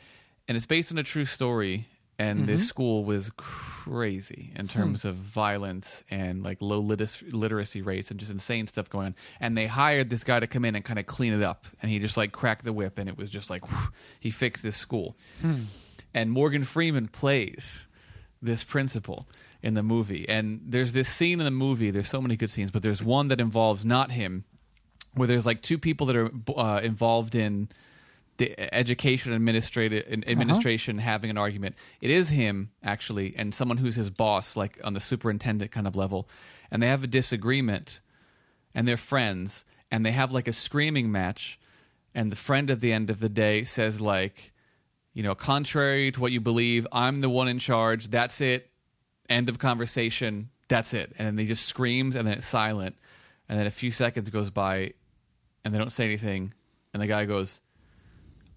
[0.46, 1.86] and it's based on a true story.
[2.18, 2.68] And this mm-hmm.
[2.68, 4.68] school was crazy in hmm.
[4.68, 9.14] terms of violence and like low litis- literacy rates and just insane stuff going on.
[9.38, 11.66] And they hired this guy to come in and kind of clean it up.
[11.82, 14.62] And he just like cracked the whip, and it was just like whew, he fixed
[14.62, 15.64] this school hmm.
[16.14, 17.86] and Morgan Freeman plays
[18.40, 19.26] this principal
[19.62, 20.28] in the movie.
[20.28, 21.90] And there's this scene in the movie.
[21.90, 24.44] There's so many good scenes, but there's one that involves not him,
[25.14, 27.68] where there's like two people that are uh, involved in
[28.38, 30.30] the education administrative uh-huh.
[30.30, 31.76] administration having an argument.
[32.00, 35.96] It is him actually, and someone who's his boss, like on the superintendent kind of
[35.96, 36.28] level,
[36.70, 38.00] and they have a disagreement,
[38.74, 41.58] and they're friends, and they have like a screaming match,
[42.14, 44.52] and the friend at the end of the day says like
[45.16, 48.08] you know, contrary to what you believe, I'm the one in charge.
[48.08, 48.68] That's it.
[49.30, 50.50] End of conversation.
[50.68, 51.14] That's it.
[51.16, 52.96] And then they just screams and then it's silent.
[53.48, 54.92] And then a few seconds goes by
[55.64, 56.52] and they don't say anything.
[56.92, 57.62] And the guy goes,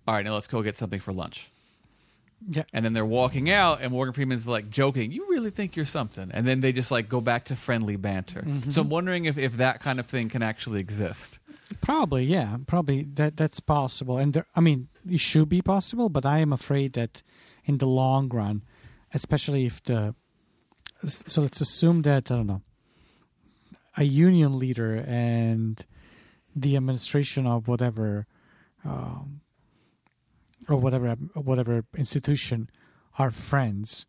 [0.09, 1.51] All right, now let's go get something for lunch.
[2.49, 5.85] Yeah, And then they're walking out and Morgan Freeman's like joking, You really think you're
[5.85, 6.31] something?
[6.33, 8.43] And then they just like go back to friendly banter.
[8.69, 11.37] So I'm wondering if, if that kind of thing can actually exist.
[11.81, 12.23] probably.
[12.23, 14.17] Yeah, probably that that's possible.
[14.17, 17.21] And there, I mean, it should be possible, but I am afraid that
[17.65, 18.63] in the long run,
[19.13, 20.15] especially if the
[21.05, 22.63] so let's assume that I don't know
[23.95, 25.85] a union leader and
[26.55, 28.25] the administration of whatever
[28.83, 29.41] um,
[30.69, 32.69] or whatever whatever institution
[33.17, 34.05] are friends.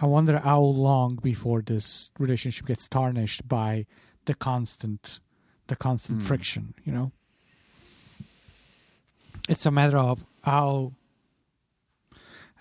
[0.00, 3.86] I wonder how long before this relationship gets tarnished by
[4.26, 5.20] the constant
[5.68, 6.26] the constant Hmm.
[6.28, 7.10] friction, you know?
[9.48, 10.92] It's a matter of how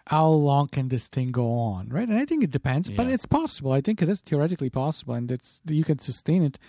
[0.07, 2.07] how long can this thing go on, right?
[2.07, 3.71] And I think it depends, but it's possible.
[3.71, 6.59] I think it is theoretically possible and it's you can sustain it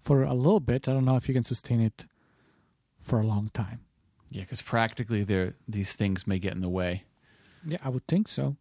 [0.00, 0.88] for a little bit.
[0.88, 2.06] I don't know if you can sustain it
[3.00, 3.80] for a long time.
[4.30, 7.04] Yeah, because practically there these things may get in the way.
[7.66, 8.56] Yeah, I would think so.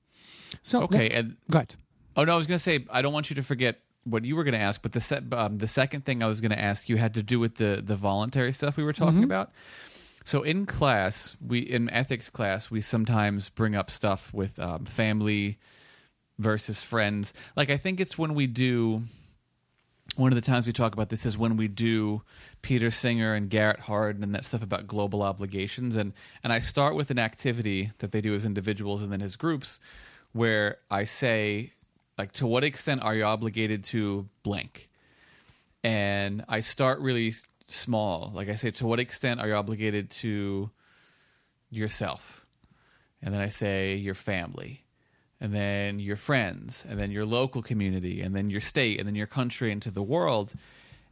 [0.63, 1.75] So Okay, and go ahead.
[2.15, 4.35] Oh no, I was going to say I don't want you to forget what you
[4.35, 6.59] were going to ask, but the se- um, the second thing I was going to
[6.59, 9.51] ask you had to do with the the voluntary stuff we were talking about.
[10.23, 15.57] So in class, we in ethics class, we sometimes bring up stuff with um, family
[16.39, 17.33] versus friends.
[17.55, 19.03] Like I think it's when we do
[20.15, 22.21] one of the times we talk about this is when we do
[22.61, 25.95] Peter Singer and Garrett Hardin and that stuff about global obligations.
[25.95, 29.35] And and I start with an activity that they do as individuals and then as
[29.35, 29.79] groups
[30.31, 31.73] where I say
[32.17, 34.89] like to what extent are you obligated to blank?
[35.83, 37.33] And I start really
[37.67, 38.31] small.
[38.33, 40.71] Like I say to what extent are you obligated to
[41.69, 42.45] yourself?
[43.21, 44.84] And then I say your family
[45.41, 49.15] and then your friends, and then your local community, and then your state, and then
[49.15, 50.53] your country, and to the world.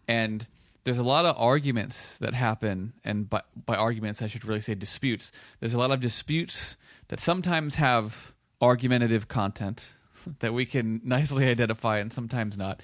[0.08, 0.48] And
[0.86, 4.76] there's a lot of arguments that happen, and by, by arguments, I should really say
[4.76, 5.32] disputes.
[5.60, 6.78] There's a lot of disputes
[7.10, 9.94] that sometimes have argumentative content
[10.40, 12.82] that we can nicely identify, and sometimes not.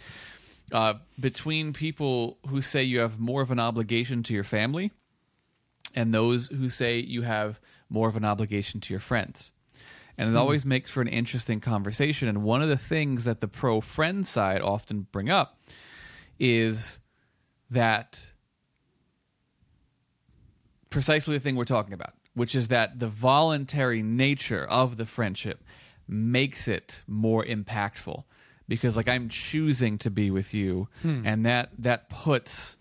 [0.72, 4.92] uh, between people who say you have more of an obligation to your family
[5.96, 9.52] and those who say you have more of an obligation to your friends.
[10.20, 12.28] And it always makes for an interesting conversation.
[12.28, 15.62] And one of the things that the pro friend side often bring up
[16.38, 17.00] is
[17.70, 18.34] that
[20.90, 25.64] precisely the thing we're talking about, which is that the voluntary nature of the friendship
[26.06, 28.26] makes it more impactful.
[28.68, 30.90] Because like I'm choosing to be with you
[31.26, 32.76] and that that puts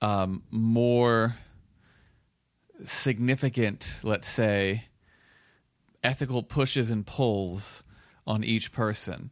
[0.00, 1.36] um, more
[2.84, 4.87] significant, let's say,
[6.02, 7.84] ethical pushes and pulls
[8.26, 9.30] on each person.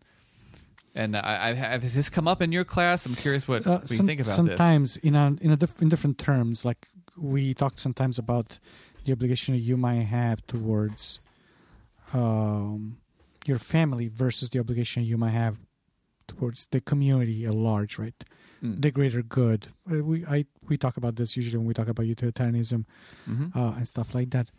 [0.94, 3.04] And I, I have, has this come up in your class?
[3.06, 4.34] I'm curious what, Uh, what you think about this.
[4.34, 8.58] sometimes in a, in a diff- in different terms like we talked sometimes about
[9.04, 11.20] the obligation you might have towards
[12.12, 12.98] um,
[13.44, 15.56] your family versus the obligation you might have
[16.28, 18.24] towards the community at large right
[18.62, 18.80] Mm.
[18.80, 22.06] the greater good Uh, we I we talk about this usually when we talk about
[22.06, 22.86] utilitarianism
[23.28, 23.54] Mhm.
[23.54, 24.50] uh, and stuff like that.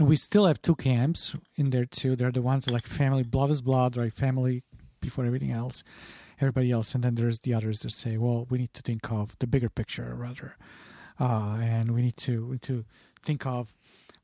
[0.00, 2.16] We still have two camps in there too.
[2.16, 4.12] They're the ones like family, blood is blood, right?
[4.12, 4.62] Family
[5.00, 5.82] before everything else,
[6.40, 6.94] everybody else.
[6.94, 9.68] And then there's the others that say, well, we need to think of the bigger
[9.70, 10.56] picture rather,
[11.20, 12.84] uh, and we need to to
[13.22, 13.72] think of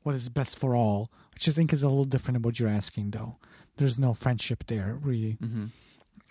[0.03, 2.69] what is best for all, which I think is a little different than what you're
[2.69, 3.37] asking, though.
[3.77, 5.71] There's no friendship there really Mhm.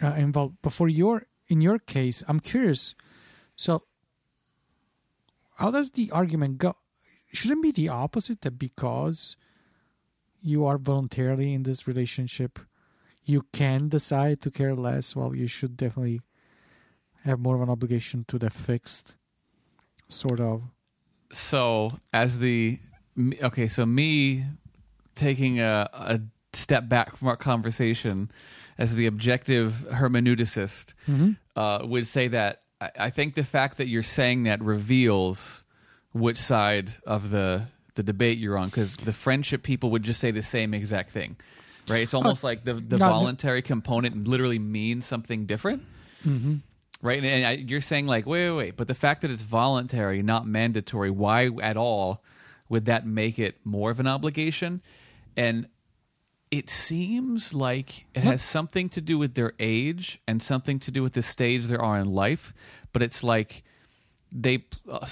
[0.03, 0.57] uh, involved.
[0.63, 2.95] But for your in your case, I'm curious.
[3.57, 3.83] So,
[5.57, 6.77] how does the argument go?
[7.33, 9.37] Shouldn't be the opposite that because
[10.43, 12.59] you are voluntarily in this relationship,
[13.25, 15.15] you can decide to care less.
[15.17, 16.21] Well, you should definitely
[17.25, 19.15] have more of an obligation to the fixed
[20.09, 20.63] sort of.
[21.33, 22.79] so as the
[23.43, 24.45] okay so me
[25.15, 26.21] taking a, a
[26.53, 28.31] step back from our conversation
[28.77, 30.93] as the objective hermeneuticist
[31.57, 35.65] uh, would say that I, I think the fact that you're saying that reveals
[36.13, 40.31] which side of the the debate you're on because the friendship people would just say
[40.31, 41.37] the same exact thing
[41.89, 45.83] right it's almost like the, the voluntary component literally means something different
[46.27, 46.57] Mm-hmm.
[47.01, 47.19] right?
[47.19, 50.23] And, and I, you're saying like, wait, wait, wait, but the fact that it's voluntary,
[50.23, 52.23] not mandatory, why at all
[52.69, 54.81] would that make it more of an obligation?
[55.37, 55.67] And
[56.51, 61.03] it seems like it has something to do with their age and something to do
[61.03, 62.53] with the stage they are in life,
[62.93, 63.65] but it's like
[64.33, 64.65] they,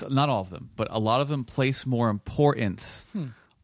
[0.08, 3.04] not all of them, but a lot of them place more importance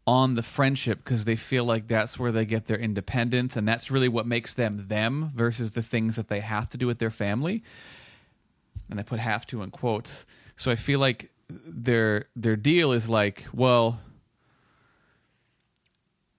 [0.07, 3.91] on the friendship because they feel like that's where they get their independence and that's
[3.91, 7.11] really what makes them them versus the things that they have to do with their
[7.11, 7.65] family
[8.91, 10.25] and I put have to in quotes.
[10.57, 14.01] So I feel like their their deal is like, well,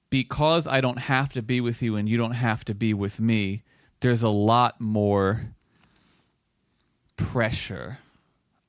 [0.10, 3.20] because I don't have to be with you and you don't have to be with
[3.20, 3.64] me,
[4.00, 5.54] there's a lot more
[7.16, 8.00] pressure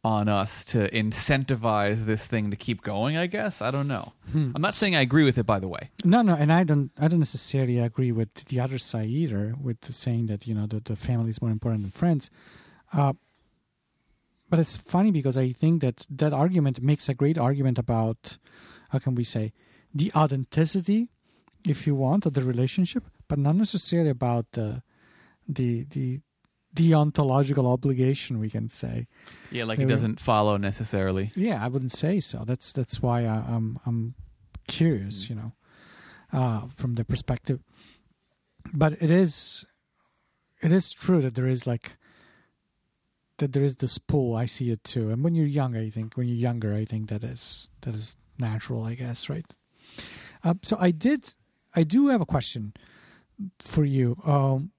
[0.04, 3.60] on us to incentivize this thing to keep going, I guess.
[3.60, 4.12] I don't know.
[4.32, 5.90] I'm not saying I agree with it by the way.
[6.04, 6.90] No, no, and I don't.
[6.98, 10.66] I don't necessarily agree with the other side either, with the saying that you know
[10.66, 12.30] that the family is more important than friends.
[12.92, 13.14] Uh,
[14.48, 18.38] but it's funny because I think that that argument makes a great argument about
[18.90, 19.52] how can we say
[19.94, 21.08] the authenticity,
[21.66, 24.82] if you want, of the relationship, but not necessarily about the
[25.46, 26.20] the the
[26.74, 28.38] deontological obligation.
[28.38, 29.06] We can say.
[29.50, 31.32] Yeah, like it doesn't follow necessarily.
[31.34, 32.44] Yeah, I wouldn't say so.
[32.46, 34.14] That's that's why I, I'm I'm
[34.66, 35.52] curious, you know,
[36.32, 37.60] uh, from the perspective.
[38.72, 39.64] But it is,
[40.62, 41.96] it is true that there is like
[43.38, 44.36] that there is this pull.
[44.36, 45.10] I see it too.
[45.10, 48.16] And when you're young, I think when you're younger, I think that is that is
[48.38, 48.84] natural.
[48.84, 49.46] I guess right.
[50.44, 51.34] Uh, so I did.
[51.74, 52.74] I do have a question
[53.60, 54.16] for you.
[54.24, 54.72] Um,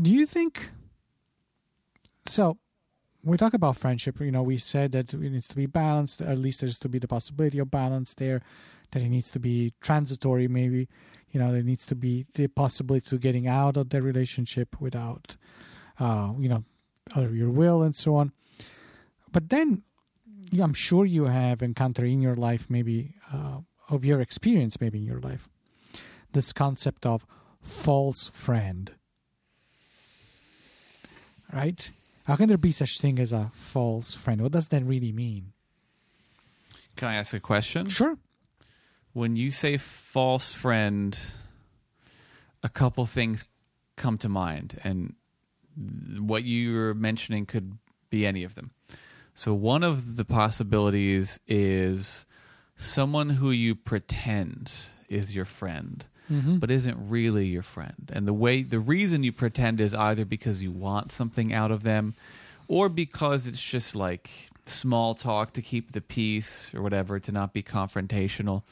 [0.00, 0.70] do you think?
[2.26, 2.58] So
[3.24, 4.20] we talk about friendship.
[4.20, 6.20] You know, we said that it needs to be balanced.
[6.22, 8.42] At least there's to be the possibility of balance there.
[8.92, 10.48] That it needs to be transitory.
[10.48, 10.88] Maybe,
[11.30, 15.36] you know, there needs to be the possibility to getting out of the relationship without,
[15.98, 16.64] uh, you know,
[17.14, 18.32] out your will and so on.
[19.30, 19.82] But then,
[20.60, 25.04] I'm sure you have encountered in your life, maybe uh, of your experience, maybe in
[25.04, 25.48] your life,
[26.32, 27.24] this concept of
[27.62, 28.92] false friend.
[31.52, 31.90] Right?
[32.30, 34.40] How can there be such thing as a false friend?
[34.40, 35.52] What does that really mean?
[36.94, 37.88] Can I ask a question?
[37.88, 38.18] Sure.
[39.12, 41.18] When you say false friend,
[42.62, 43.44] a couple things
[43.96, 45.14] come to mind, and
[46.20, 47.78] what you're mentioning could
[48.10, 48.70] be any of them.
[49.34, 52.26] So, one of the possibilities is
[52.76, 54.72] someone who you pretend
[55.08, 56.06] is your friend.
[56.30, 58.10] But isn't really your friend.
[58.12, 61.82] And the way the reason you pretend is either because you want something out of
[61.82, 62.14] them
[62.68, 64.30] or because it's just like
[64.66, 68.62] small talk to keep the peace or whatever to not be confrontational.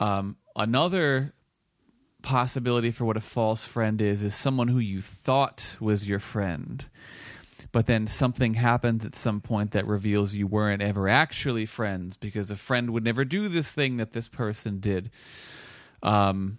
[0.00, 1.32] Um, another
[2.22, 6.88] possibility for what a false friend is is someone who you thought was your friend
[7.70, 12.50] but then something happens at some point that reveals you weren't ever actually friends because
[12.50, 15.10] a friend would never do this thing that this person did
[16.02, 16.58] um,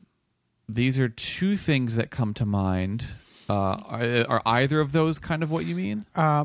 [0.67, 3.05] these are two things that come to mind
[3.49, 3.53] uh,
[3.88, 6.43] are, are either of those kind of what you mean Uh,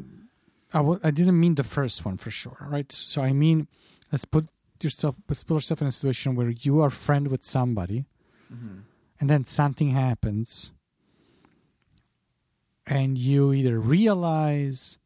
[0.75, 2.91] I w- I didn't mean the first one for sure, right?
[2.93, 3.67] So I mean,
[4.11, 4.47] let's put
[4.81, 8.07] yourself, let's put yourself in a situation where you are friend with somebody,
[9.21, 10.71] and then something happens,
[12.87, 14.99] and you either realize,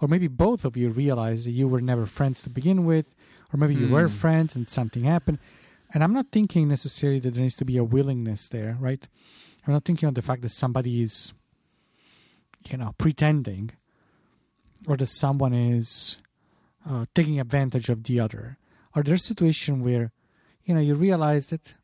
[0.00, 3.14] or maybe both of you realize that you were never friends to begin with,
[3.52, 4.14] or maybe you were Hmm.
[4.14, 5.38] friends and something happened.
[5.92, 9.06] And I'm not thinking necessarily that there needs to be a willingness there, right?
[9.66, 11.34] I'm not thinking of the fact that somebody is,
[12.68, 13.72] you know, pretending
[14.86, 16.16] or that someone is
[16.88, 18.58] uh, taking advantage of the other.
[18.96, 20.12] Or there's a situation where,
[20.64, 21.74] you know, you realize that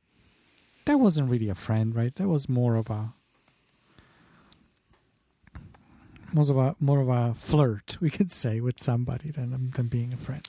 [0.86, 2.14] that wasn't really a friend, right?
[2.14, 3.12] That was more of a
[6.32, 10.12] more of a more of a flirt, we could say, with somebody than than being
[10.12, 10.46] a friend.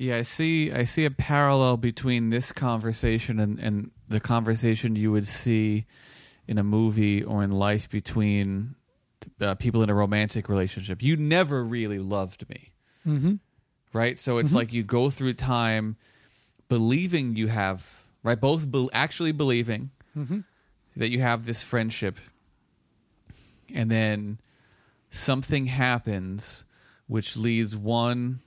[0.00, 0.70] Yeah, I see.
[0.70, 5.86] I see a parallel between this conversation and, and the conversation you would see
[6.46, 8.76] in a movie or in life between
[9.40, 11.02] uh, people in a romantic relationship.
[11.02, 12.70] You never really loved me,
[13.04, 13.34] Mm-hmm.
[13.92, 14.18] right?
[14.20, 14.54] So it's Mhm.
[14.54, 15.96] like you go through time
[16.68, 20.40] believing you have right, both be- actually believing Mm-hmm.
[20.96, 22.18] that you have this friendship,
[23.74, 24.38] and then
[25.10, 26.64] something happens
[27.08, 28.38] which leads one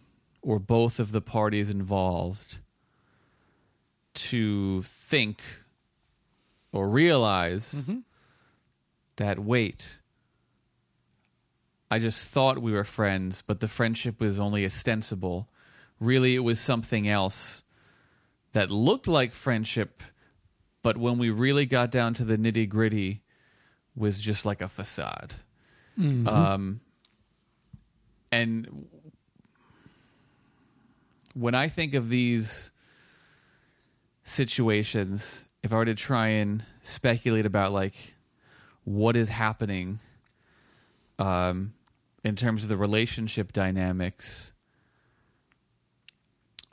[0.42, 2.58] or both of the parties involved
[4.14, 5.42] to think
[6.72, 8.00] or realize Mm-hmm.
[9.18, 9.98] that wait
[11.90, 15.48] i just thought we were friends but the friendship was only ostensible
[16.00, 17.64] really it was something else
[18.54, 20.02] that looked like friendship
[20.84, 23.22] but when we really got down to the nitty gritty
[23.96, 25.36] was just like a facade
[26.00, 26.28] Mm-hmm.
[26.28, 26.80] um,
[28.32, 28.88] and
[31.34, 32.72] when I think of these
[34.24, 38.16] situations, if I were to try and speculate about like
[38.84, 40.00] what is happening
[41.20, 41.74] um,
[42.24, 44.54] in terms of the relationship dynamics,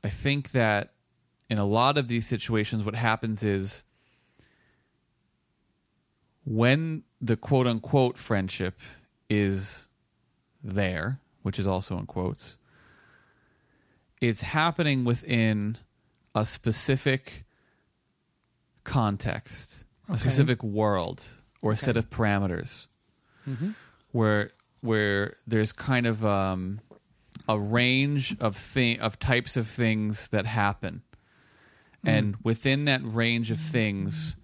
[0.02, 0.92] I think that
[1.50, 3.84] in a lot of these situations, what happens is
[6.44, 8.78] when the quote unquote friendship
[9.28, 9.88] is
[10.62, 12.57] there, which is also in quotes,
[14.20, 15.76] it's happening within
[16.34, 17.44] a specific
[18.84, 20.20] context, a Okay.
[20.20, 21.26] specific world,
[21.62, 22.86] or a set of parameters
[23.48, 23.70] Mm-hmm.
[24.12, 24.50] where
[24.80, 26.80] where there's kind of um,
[27.48, 31.02] a range of thing of types of things that happen,
[32.04, 34.36] and within that range of things,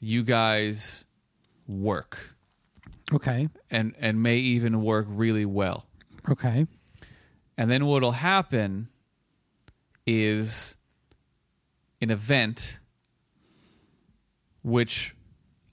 [0.00, 1.04] you guys
[1.66, 2.34] work
[3.12, 3.48] Okay.
[3.70, 5.86] and and may even work really well.
[6.30, 6.66] Okay.
[7.58, 8.88] And then what'll happen
[10.06, 10.76] is
[12.00, 12.78] an event
[14.62, 15.14] which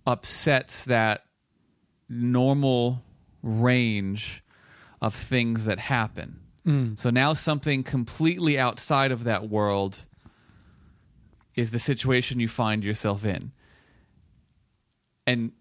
[0.05, 1.25] upsets that
[2.07, 3.03] normal
[3.43, 4.43] range
[5.01, 6.39] of things that happen.
[6.65, 6.99] Mm.
[6.99, 10.05] So now something completely outside of that world
[11.55, 13.51] is the situation you find yourself in.
[15.25, 15.51] And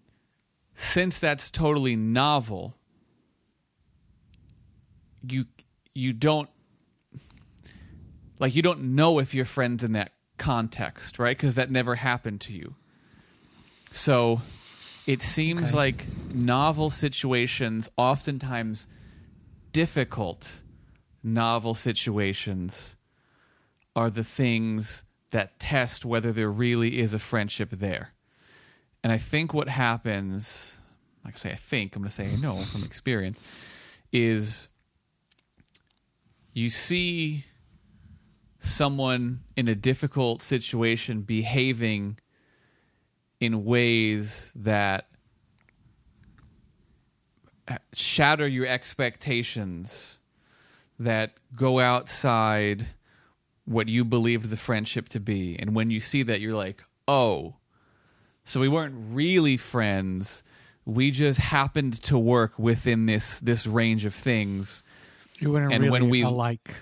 [0.73, 2.75] since that's totally novel,
[5.27, 5.45] you
[5.93, 6.49] you don't
[8.39, 11.37] like you don't know if you're friends in that context, right?
[11.37, 12.75] Because that never happened to you.
[13.91, 14.41] So
[15.05, 15.77] it seems Okay.
[15.77, 18.87] like novel situations, oftentimes
[19.71, 20.61] difficult
[21.23, 22.95] novel situations,
[23.95, 28.13] are the things that test whether there really is a friendship there.
[29.03, 30.77] And I think what happens,
[31.25, 33.41] like I say, I think, I'm going to say I know from experience,
[34.11, 34.69] is
[36.53, 37.45] you see
[38.59, 42.17] someone in a difficult situation behaving
[43.39, 45.07] in ways that
[47.93, 50.17] shatter your expectations
[50.97, 52.87] that go outside
[53.65, 55.55] what you believed the friendship to be.
[55.57, 57.55] And when you see that you're like oh
[58.45, 60.41] so we weren't really friends.
[60.83, 64.83] We just happened to work within this this range of things.
[65.37, 66.73] You weren't And really when we- alike.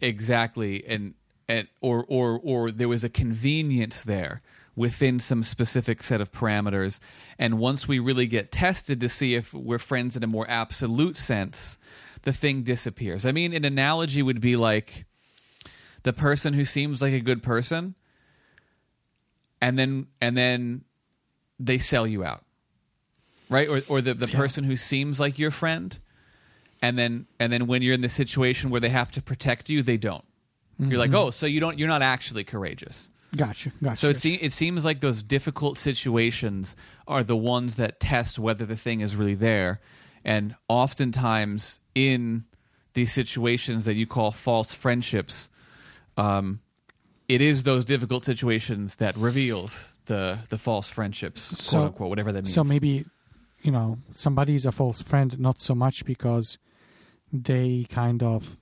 [0.00, 0.86] exactly.
[0.86, 1.14] And
[1.48, 4.42] and or or or there was a convenience there
[4.74, 7.00] within some specific set of parameters.
[7.38, 11.16] And once we really get tested to see if we're friends in a more absolute
[11.16, 11.78] sense,
[12.22, 13.24] the thing disappears.
[13.24, 15.06] I mean, an analogy would be like
[16.02, 17.94] the person who seems like a good person
[19.62, 20.84] and then and then
[21.58, 22.44] they sell you out.
[23.48, 23.68] Right?
[23.68, 24.36] Or or the, the Yeah.
[24.36, 25.98] person who seems like your friend
[26.82, 29.82] and then and then when you're in the situation where they have to protect you,
[29.82, 30.25] they don't.
[30.78, 33.72] You're like, "Oh, so you don't you're not actually courageous." Gotcha.
[33.82, 33.96] Gotcha.
[33.96, 36.76] So it, se- it seems like those difficult situations
[37.08, 39.80] are the ones that test whether the thing is really there.
[40.24, 42.44] And oftentimes in
[42.94, 45.50] these situations that you call false friendships,
[46.16, 46.60] um,
[47.28, 52.32] it is those difficult situations that reveals the the false friendships, So- quote unquote, whatever
[52.32, 52.54] that means.
[52.54, 53.04] So maybe,
[53.62, 56.58] you know, somebody is a false friend not so much because
[57.32, 58.56] they kind of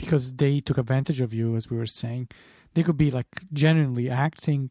[0.00, 2.28] because they took advantage of you, as we were saying.
[2.74, 4.70] They could be like genuinely acting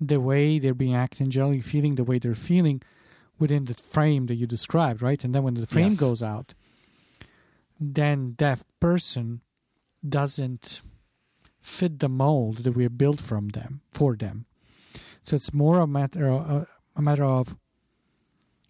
[0.00, 2.82] the way they're being acting, generally feeling the way they're feeling
[3.38, 5.22] within the frame that you described, right?
[5.24, 6.00] And then when the frame Yes.
[6.00, 6.54] goes out,
[7.80, 9.40] then that person
[10.06, 10.82] doesn't
[11.60, 14.46] fit the mold that we have built from them for them.
[15.22, 16.64] So it's more a matter of, uh,
[16.96, 17.56] a matter of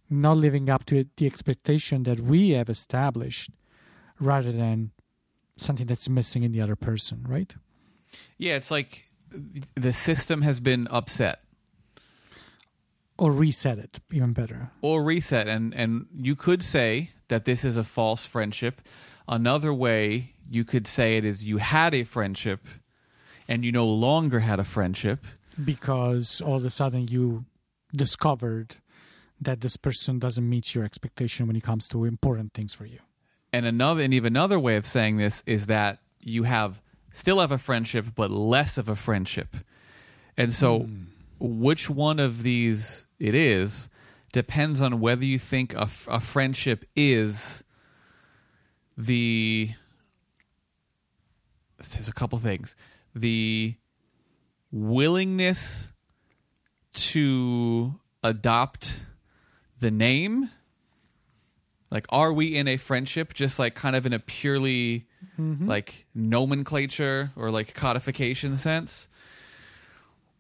[0.09, 3.51] not living up to the expectation that we have established,
[4.21, 4.93] rather than
[5.57, 7.55] something that's missing in the other person, right?
[8.39, 9.07] yeah, it's like
[9.75, 11.41] the system has been upset.
[13.17, 14.71] Or reset it, even better.
[14.83, 18.81] or reset and and you could say that this is a false friendship
[19.29, 22.67] another way you could say it is you had a friendship
[23.47, 25.25] and you no longer had a friendship
[25.65, 27.45] because all of a sudden you
[27.95, 28.77] discovered
[29.41, 32.99] that this person doesn't meet your expectation when it comes to important things for you.
[33.55, 36.83] And another and even another way of saying this is that you have
[37.13, 39.57] still have a friendship but less of a friendship.
[40.37, 41.03] And so hmm.
[41.39, 43.89] which one of these it is
[44.33, 47.63] depends on whether you think a friendship is
[48.99, 49.71] the
[51.93, 52.75] there's a couple things.
[53.15, 53.77] The
[54.73, 55.91] willingness
[56.95, 59.01] to adopt
[59.79, 60.51] the name
[61.95, 65.07] like are we in a friendship just like kind of in a purely
[65.39, 69.07] like nomenclature or like codification sense?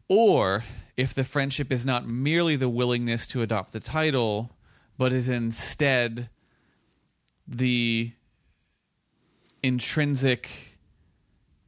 [0.09, 0.64] Or
[0.96, 4.50] if the friendship is not merely the willingness to adopt the title
[4.98, 6.28] but is instead
[7.46, 8.12] the
[9.62, 10.76] intrinsic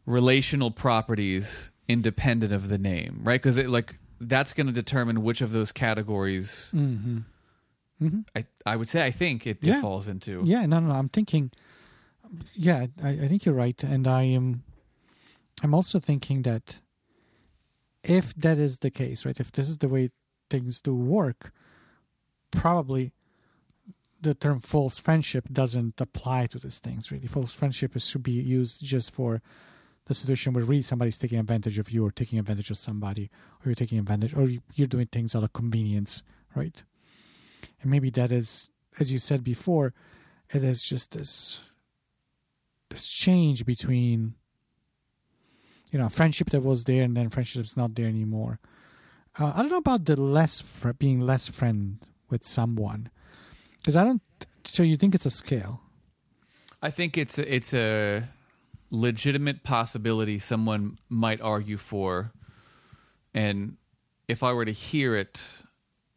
[0.04, 3.40] relational properties independent of the name right?
[3.40, 7.18] Because it like that's going to determine which of those categories Mm-hmm.
[8.02, 8.20] Mm-hmm.
[8.34, 9.78] I, I would say I think it, Yeah.
[9.78, 10.42] it falls into.
[10.44, 10.94] Yeah, no, no, no.
[10.94, 11.50] I'm thinking.
[12.54, 14.64] Yeah, I, I think you're right, and I am.
[15.62, 16.80] I'm also thinking that
[18.02, 19.38] if that is the case, right?
[19.40, 20.10] If this is the way
[20.50, 21.52] things do work,
[22.50, 23.12] probably
[24.20, 27.10] the term false friendship doesn't apply to these things.
[27.10, 29.40] Really, false friendship is should be used just for
[30.06, 33.30] the situation where really somebody's taking advantage of you, or taking advantage of somebody,
[33.60, 36.22] or you're taking advantage, or you- you're doing things out of convenience,
[36.54, 36.84] right?
[37.86, 39.94] And maybe that is, as you said before,
[40.52, 41.60] it is just this
[42.90, 44.34] this change between
[45.92, 48.58] you know friendship that was there and then friendship's not there anymore.
[49.38, 53.08] Uh, I don't know about the less fr- being less friend with someone
[53.78, 54.22] because I don't.
[54.64, 55.80] So you think it's a scale?
[56.82, 58.24] I think it's a, it's a
[58.90, 62.32] legitimate possibility someone might argue for,
[63.32, 63.76] and
[64.26, 65.40] if I were to hear it,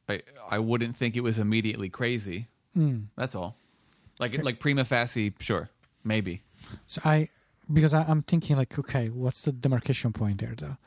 [0.10, 2.47] I I wouldn't think it was immediately crazy.
[2.78, 3.05] Mm.
[3.16, 3.55] That's all.
[4.20, 5.70] Like like prima facie, sure,
[6.03, 6.41] maybe.
[6.88, 7.30] So I
[7.72, 10.78] because I, I'm thinking like, okay, what's the demarcation point there though?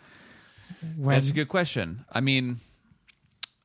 [0.96, 2.04] When, That's a good question.
[2.12, 2.56] I mean,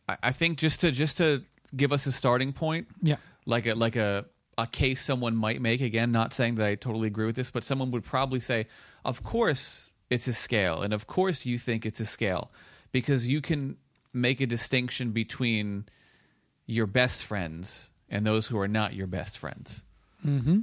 [0.08, 1.42] I, I think just to just to
[1.76, 3.18] give us a starting point, Yeah.
[3.46, 4.26] like a like a
[4.58, 5.82] a case someone might make.
[5.82, 8.68] Again, not saying that I totally agree with this, but someone would probably say,
[9.06, 12.52] "Of course, it's a scale, and of course you think it's a scale,
[12.92, 13.78] because you can
[14.14, 15.86] make a distinction between
[16.66, 19.84] your best friends and those who are not your best friends."
[20.26, 20.60] Mm-hmm.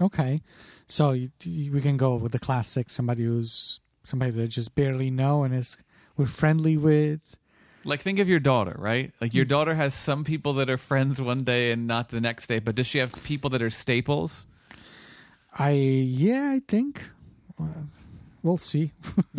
[0.00, 0.40] Okay,
[0.88, 5.10] so you, you- we can go with the classic: somebody who's somebody that just barely
[5.10, 5.76] know and is
[6.16, 7.36] we're friendly with.
[7.84, 9.12] Like think of your daughter, right?
[9.20, 12.46] Like your daughter has some people that are friends one day and not the next
[12.46, 14.46] day, but does she have people that are staples?
[15.58, 17.02] I yeah, I think
[17.60, 17.64] uh,
[18.42, 18.92] we'll see.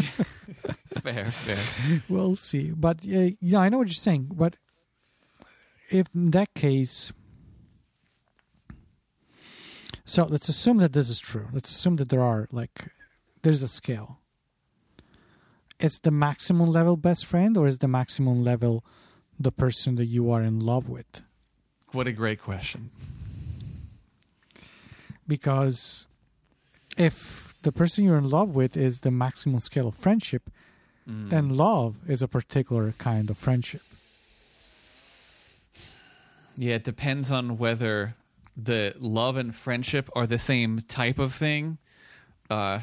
[1.02, 2.02] Fair, fair.
[2.10, 2.72] we'll see.
[2.72, 4.30] But uh, yeah, I know what you're saying.
[4.34, 4.56] But
[5.90, 7.12] if in that case,
[10.06, 11.48] so let's assume that this is true.
[11.52, 12.88] Let's assume that there are like
[13.42, 14.20] there's a scale.
[15.80, 18.84] is the maximum level best friend or is the maximum level
[19.40, 21.22] the person that you are in love with?
[21.92, 22.90] What a great question.
[25.28, 26.08] Because
[26.98, 30.50] if the person you're in love with is the maximum scale of friendship,
[31.10, 31.30] Mm.
[31.30, 33.82] then love is a particular kind of friendship.
[36.56, 38.16] Yeah, it depends on whether
[38.56, 41.78] the love and friendship are the same type of thing,
[42.50, 42.82] uh,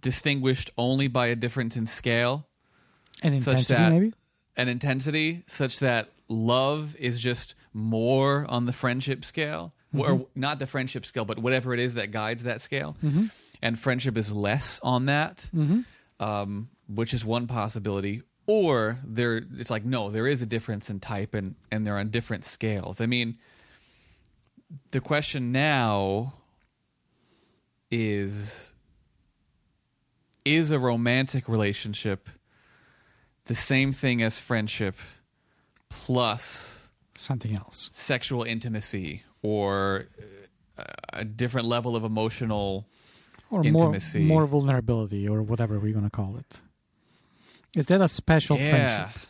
[0.00, 2.46] distinguished only by a difference in scale
[3.22, 4.14] And Such that- maybe?
[4.56, 10.66] and intensity, such that love is just more on the friendship scale, or not the
[10.68, 12.96] friendship scale, but whatever it is that guides that scale,
[13.60, 15.50] and friendship is less on that.
[16.20, 18.22] um, which is one possibility.
[18.46, 22.08] Or there, it's like no, there is a difference in type, and and they're on
[22.10, 23.00] different scales.
[23.00, 23.36] I mean,
[24.90, 26.34] the question now
[27.90, 28.72] is:
[30.44, 32.28] Is a romantic relationship
[33.44, 34.96] the same thing as friendship
[35.90, 37.88] plus Something else.
[37.92, 40.06] sexual intimacy or
[40.78, 40.82] uh,
[41.12, 42.86] a different level of emotional?
[43.50, 44.20] Or Intimacy.
[44.20, 46.60] more more vulnerability or whatever we're gonna call it.
[47.76, 48.70] Is that a special yeah.
[48.70, 49.22] friendship?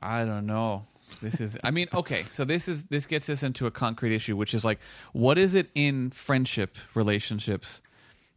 [0.00, 0.86] I don't know.
[1.20, 4.36] This is I mean, okay, so this is this gets us into a concrete issue,
[4.36, 4.80] which is like
[5.12, 7.80] what is it in friendship relationships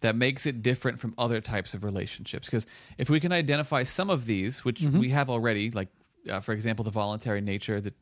[0.01, 2.45] that makes it different from other types of relationships?
[2.45, 2.67] Because
[2.97, 5.87] if we can identify some of these, which we have already, like
[6.29, 7.93] uh, for example, the voluntary nature, the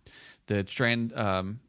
[0.48, 1.60] the trans um,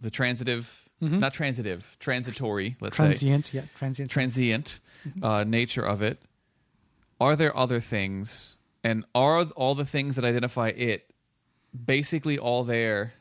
[0.00, 4.10] the transitive, not transitive, transitory, let's say Transient, yeah, transient.
[4.10, 4.80] transient
[5.22, 6.20] uh, nature of it.
[7.20, 11.10] Are there other things, and are all the things that identify it
[11.84, 13.14] basically all there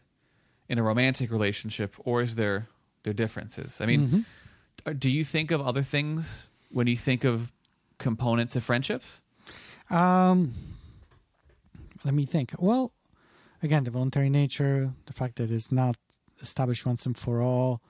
[0.68, 2.68] in a romantic relationship, or is there
[3.04, 3.82] there differences?
[3.82, 4.26] I mean,
[4.86, 7.52] uh, do you think of other things when you think of
[7.98, 9.22] components of friendships?
[9.90, 10.54] Um,
[12.04, 12.54] let me think.
[12.58, 12.92] Well,
[13.62, 15.98] again, the voluntary nature, the fact that it's not
[16.42, 17.82] established once and for all,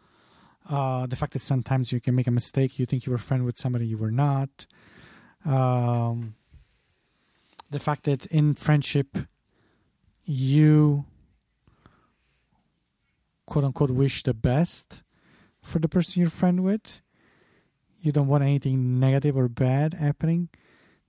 [0.69, 2.79] uh, the fact that sometimes you can make a mistake.
[2.79, 4.65] You think you were friend with somebody you were not.
[5.45, 6.35] Um,
[7.71, 9.17] the fact that in friendship,
[10.25, 11.05] you
[13.47, 15.01] quote unquote wish the best
[15.61, 17.01] for the person you're friend with.
[18.01, 20.49] You don't want anything negative or bad happening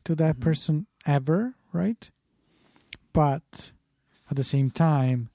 [0.04, 2.10] to that person ever, right?
[3.12, 3.72] But
[4.30, 5.30] at the same time,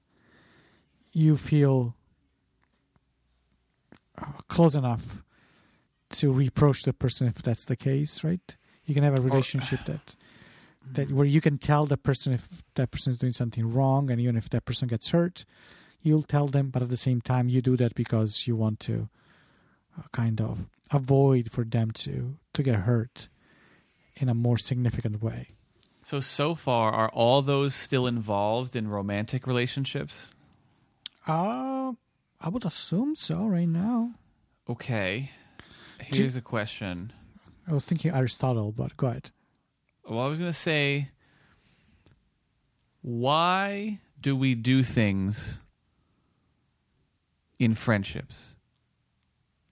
[1.12, 1.96] you feel
[4.22, 5.24] uh, close enough
[6.10, 8.56] to reproach the person if that's the case, right?
[8.86, 10.16] You can have a relationship that
[10.94, 14.20] that where you can tell the person if that person is doing something wrong, and
[14.20, 15.46] even if that person gets hurt,
[16.02, 16.70] you'll tell them.
[16.70, 19.10] But at the same time, you do that because you want to
[19.98, 23.28] uh, kind of avoid for them to to get hurt
[24.16, 25.50] in a more significant way.
[26.02, 30.32] So so far, are all those still involved in romantic relationships?
[31.28, 31.92] Uh,
[32.40, 34.14] I would assume so right now.
[34.70, 35.32] Okay.
[36.00, 37.12] Here's a question.
[37.68, 39.32] I was thinking Aristotle, but go ahead.
[40.08, 41.10] Well, I was going to say,
[43.02, 45.60] why do we do things
[47.60, 48.56] in friendships?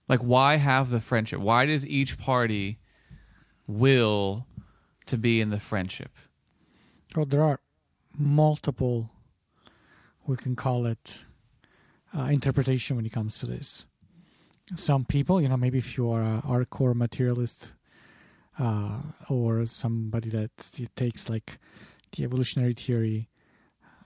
[0.08, 1.40] Like, why have the friendship?
[1.40, 2.78] Why does each party
[3.66, 4.46] will
[5.06, 6.12] to be in the friendship?
[7.14, 7.60] Well, there are
[8.16, 9.10] multiple,
[10.26, 11.24] we can call it,
[12.16, 13.86] uh, interpretation when it comes to this.
[14.74, 17.72] Some people, you know, maybe if you are a hardcore materialist
[18.58, 20.50] uh, or somebody that
[20.96, 21.58] takes like
[22.12, 23.28] the evolutionary theory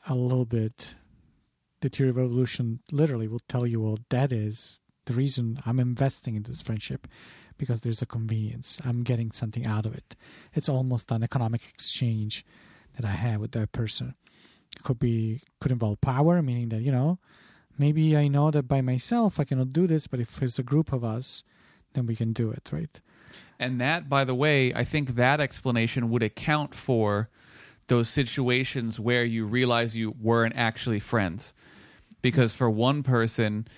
[0.09, 0.95] a little bit,
[1.81, 6.37] the theory of evolution literally will tell you, well, that is the reason I'm investing
[6.37, 7.07] in this friendship
[7.59, 8.81] because there's a convenience.
[8.85, 10.17] I'm getting something out of it.
[10.55, 12.45] It's almost an economic exchange
[12.97, 14.15] that I have with that person.
[14.75, 17.19] It could be could involve power, meaning that you know
[17.79, 20.93] maybe I know that by myself I cannot do this, but if it's a group
[20.93, 21.43] of us,
[21.93, 23.01] then we can do it, right?
[23.61, 27.29] And that, by the way, I think that explanation would account for
[27.89, 31.53] those situations where you realize you weren't actually friends.
[32.23, 33.69] Because for one person,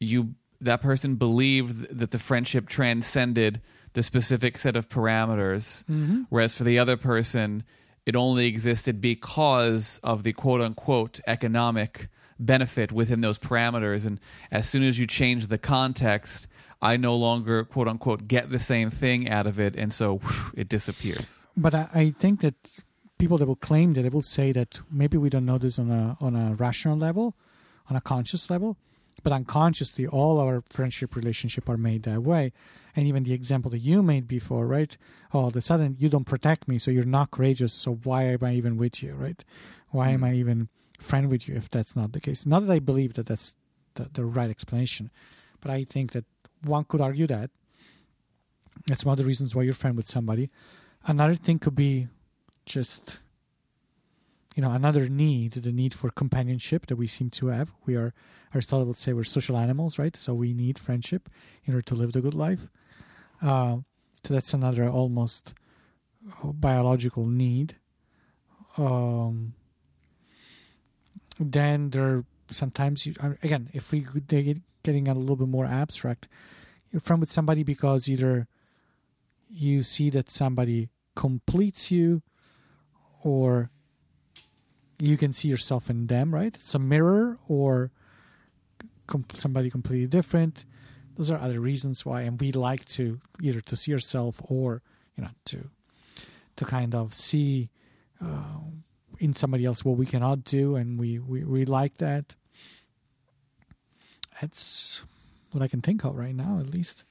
[0.00, 3.60] you that person believed that the friendship transcended
[3.92, 6.22] the specific set of parameters, mm-hmm.
[6.30, 7.62] whereas for the other person,
[8.06, 12.08] it only existed because of the quote unquote economic
[12.40, 14.06] benefit within those parameters.
[14.06, 14.18] And
[14.50, 16.48] as soon as you change the context,
[16.92, 20.52] I no longer quote unquote get the same thing out of it, and so whew,
[20.54, 21.46] it disappears.
[21.56, 22.54] But I, I think that
[23.18, 25.90] people that will claim that they will say that maybe we don't know this on
[25.90, 27.34] a on a rational level,
[27.88, 28.76] on a conscious level,
[29.22, 32.52] but unconsciously all our friendship relationship are made that way
[32.96, 34.96] and even the example that you made before right
[35.32, 38.42] all of a sudden you don't protect me so you're not courageous so why am
[38.44, 39.40] i even with you right
[39.90, 40.28] why am Mm.
[40.28, 40.68] i even
[40.98, 43.56] friend with you if that's not the case not that i believe that that's
[43.94, 45.10] the, the right explanation
[45.60, 46.24] but i think that
[46.64, 47.50] one could argue that.
[48.86, 50.50] That's one of the reasons why you're friend with somebody.
[51.06, 52.08] Another thing could be
[52.66, 53.18] just
[54.54, 57.72] you know another need the need for companionship that we seem to have.
[57.86, 58.12] We are
[58.54, 60.16] aristotle would say we're social animals right?
[60.16, 61.28] So we need friendship
[61.64, 62.68] in order to live the good life.
[63.42, 63.78] Uh,
[64.24, 65.54] so that's another almost
[66.42, 67.76] uh, biological need.
[68.78, 69.54] Um,
[71.38, 74.06] then there sometimes you uh, again if we
[74.84, 76.28] getting a little bit more abstract
[76.94, 78.46] you're with somebody because either
[79.50, 82.22] you see that somebody completes you
[83.22, 83.70] or
[85.00, 86.54] you can see yourself in them right?
[86.54, 87.90] It's a mirror or
[89.06, 90.64] com- somebody completely different.
[91.16, 94.82] Those are other reasons why and we like to either to see yourself or
[95.16, 95.70] you know to
[96.56, 97.70] to kind of see
[98.24, 98.60] uh,
[99.18, 102.36] in somebody else what we cannot do and we we, we like that
[104.40, 105.02] that's
[105.52, 107.04] what i can think of right now at least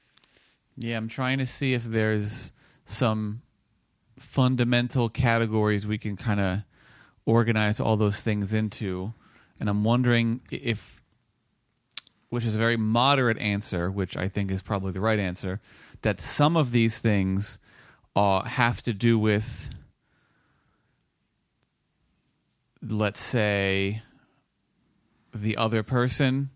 [0.76, 2.52] Yeah, I'm trying to see if there's
[2.84, 3.42] some
[4.18, 6.58] fundamental categories we can kind of
[7.26, 9.14] organize all those things into.
[9.60, 11.00] And I'm wondering if,
[12.28, 15.60] which is a very moderate answer, which I think is probably the right answer,
[16.02, 17.58] that some of these things
[18.16, 19.70] uh, have to do with,
[22.82, 24.02] let's say,
[25.32, 26.50] the other person.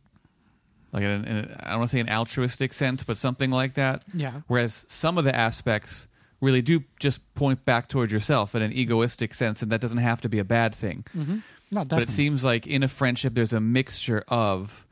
[0.93, 4.03] Like, in, in, I don't want to say an altruistic sense, but something like that.
[4.15, 6.07] yeah Whereas some of the aspects
[6.41, 10.21] really do just point back towards yourself in an egoistic sense, and that doesn't have
[10.23, 11.05] to be a bad thing.
[11.17, 11.39] mm-hmm.
[11.71, 14.87] no, But it seems like in a friendship, there's a mixture of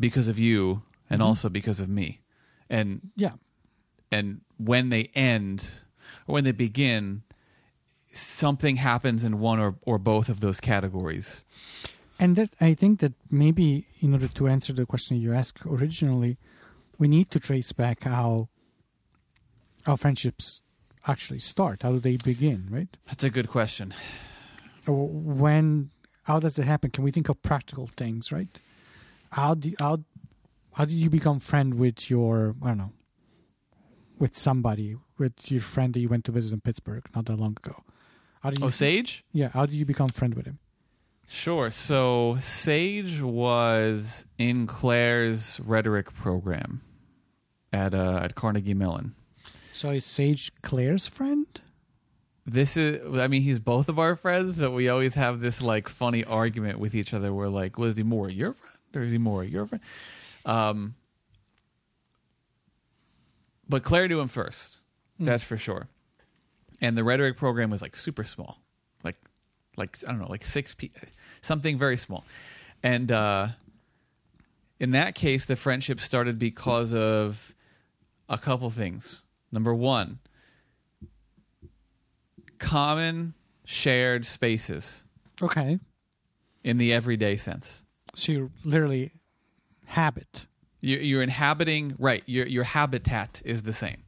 [0.00, 1.24] because of you and Mhm.
[1.26, 2.20] also because of me,
[2.70, 3.32] and yeah
[4.10, 5.68] and when they end
[6.26, 7.22] or when they begin,
[8.12, 11.44] something happens in one or or both of those categories.
[12.18, 16.36] And that I think that maybe in order to answer the question you asked originally,
[16.98, 18.48] we need to trace back how
[19.86, 20.62] our friendships
[21.06, 21.82] actually start.
[21.82, 22.88] How do they begin, right?
[23.06, 23.94] That's a good question.
[24.86, 25.90] Uh, when
[26.24, 26.90] how does it happen?
[26.90, 28.48] Can we think of practical things, right?
[29.32, 30.00] How do how
[30.74, 32.92] how did you become friend with your I don't know
[34.18, 37.56] with somebody with your friend that you went to visit in Pittsburgh not that long
[37.64, 37.84] ago?
[38.42, 39.24] How do you Oh, Sage.
[39.32, 39.48] yeah?
[39.48, 40.58] How did you become friend with him?
[41.30, 41.70] Sure.
[41.70, 46.80] So Sage was in Claire's rhetoric program
[47.70, 49.14] at uh, at Carnegie Mellon.
[49.74, 51.46] So is Sage Claire's friend?
[52.46, 55.86] This is, I mean, he's both of our friends, but we always have this like
[55.86, 57.32] funny argument with each other.
[57.32, 59.84] Where like, was he more your friend or is he more your friend?
[60.46, 60.94] Um,
[63.68, 64.78] but Claire knew him first.
[65.20, 65.88] That's for sure.
[66.80, 68.62] And the rhetoric program was like super small,
[69.04, 69.16] like
[69.76, 70.90] like I don't know, like six pe-
[71.42, 72.24] something very small.
[72.82, 73.48] And uh,
[74.78, 77.54] in that case, the friendship started because of
[78.28, 79.22] a couple things.
[79.50, 80.18] Number one,
[82.58, 83.34] common
[83.64, 85.02] shared spaces
[85.42, 85.78] Okay.
[86.64, 87.82] in the everyday sense.
[88.14, 89.12] So you're literally
[89.86, 90.46] habit.
[90.80, 92.22] You're, you're inhabiting right.
[92.26, 94.02] Your your habitat is the same.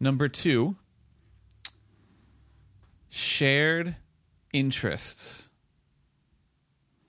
[0.00, 0.76] Number two,
[3.08, 3.96] shared
[4.52, 5.48] interests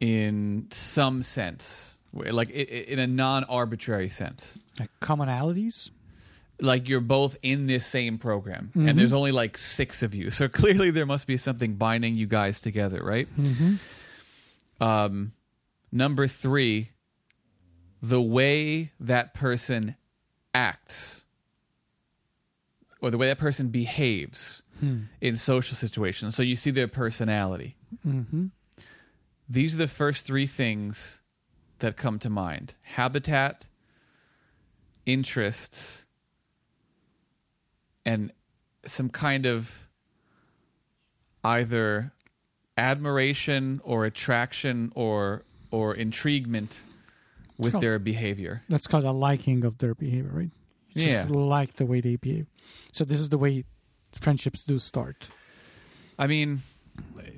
[0.04, 4.60] in some sense, like in a non-arbitrary sense.
[4.78, 5.92] Like commonalities.
[6.60, 10.50] Like you're both in this same program, and there's only like six of you, so
[10.50, 13.34] clearly there must be something binding you guys together, right?
[13.38, 14.84] Mm-hmm.
[14.84, 15.32] Um,
[15.90, 16.92] number three,
[18.02, 19.96] the way that person
[20.54, 21.24] acts
[23.02, 24.64] or the way that person behaves
[25.22, 26.36] in social situations.
[26.36, 27.78] So you see their personality.
[28.06, 28.48] Mm-hmm.
[29.50, 31.20] These are the first three things
[31.80, 33.66] that come to mind habitat,
[35.06, 36.06] interests,
[38.06, 38.32] and
[38.86, 39.88] some kind of
[41.44, 42.12] either
[42.78, 46.82] admiration or attraction or or intriguement
[47.58, 48.64] with So- their behavior.
[48.70, 50.52] That's called a liking of their behavior, right?
[50.94, 51.36] You Just Yeah.
[51.36, 52.46] like the way they behave.
[52.92, 53.66] So this is the way
[54.14, 55.30] friendships do start.
[56.20, 56.62] I mean,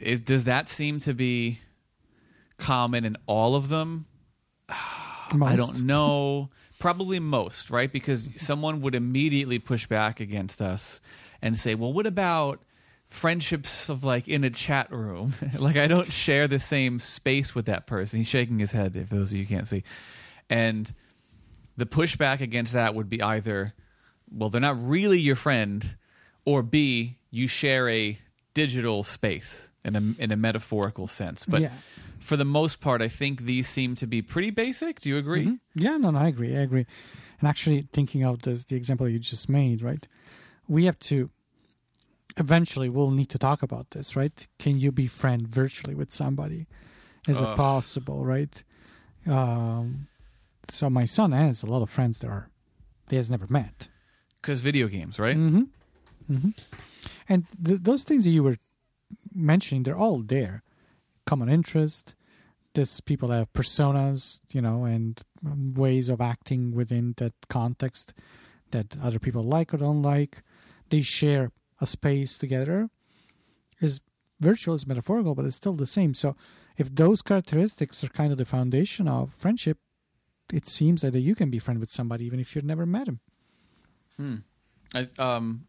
[0.01, 1.59] is, does that seem to be
[2.57, 4.05] common in all of them?
[4.69, 6.49] I don't know.
[6.79, 7.91] Probably most, right?
[7.91, 11.01] Because someone would immediately push back against us
[11.41, 12.61] and say, "Well, what about
[13.05, 15.33] friendships of like in a chat room.
[15.57, 18.19] like I don't share the same space with that person.
[18.19, 19.83] He's shaking his head if those of you can't see.
[20.49, 20.91] And
[21.77, 23.73] the pushback against that would be either
[24.31, 25.95] well, they're not really your friend,
[26.45, 28.17] or B, you share a
[28.53, 31.45] digital space in a in a metaphorical sense.
[31.45, 31.69] But yeah.
[32.19, 35.01] For the most part, I think these seem to be pretty basic.
[35.01, 35.45] Do you agree?
[35.45, 35.59] Mhm.
[35.75, 36.55] Yeah, no, no, I agree.
[36.55, 36.85] I agree.
[37.39, 40.07] And actually, thinking of this, the example you just made, right?
[40.67, 41.29] We have to
[42.37, 44.47] eventually we'll need to talk about this, right?
[44.59, 46.67] Can you be friend virtually with somebody?
[47.27, 48.63] Is it possible, right?
[49.25, 50.07] Um,
[50.69, 52.49] so my son has a lot of friends that are
[53.09, 53.87] he has never met.
[54.41, 55.37] Because video games, right?
[55.37, 55.63] Mm-hmm.
[56.31, 56.49] Mm-hmm.
[57.29, 58.57] And th- those things that you were
[59.33, 60.61] mentioning, they're all there.
[61.25, 62.15] Common interest.
[62.73, 68.13] This people have personas, you know, and um, ways of acting within that context
[68.71, 70.41] that other people like or don't like.
[70.89, 72.89] They share a space together.
[73.81, 74.01] Is
[74.39, 76.13] virtual is metaphorical, but it's still the same.
[76.13, 76.35] So,
[76.77, 79.77] if those characteristics are kind of the foundation of friendship,
[80.51, 83.19] it seems that you can be friend with somebody even if you've never met him.
[84.17, 84.35] Hmm.
[84.93, 85.65] I, um,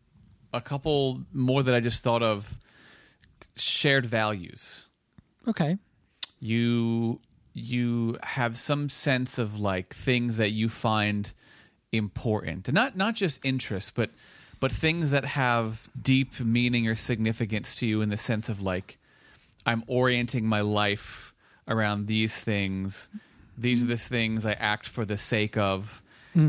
[0.53, 2.59] a couple more that I just thought of.
[3.57, 4.86] Shared values.
[5.47, 5.79] Okay.
[6.41, 7.21] You
[7.55, 11.33] you have some sense of like things that you find
[11.93, 14.11] important, and not not just interests, but
[14.61, 18.99] but things that have deep meaning or significance to you in the sense of like
[19.65, 21.35] I'm orienting my life
[21.69, 23.11] around these things.
[23.59, 26.03] These are the things I act for the sake of.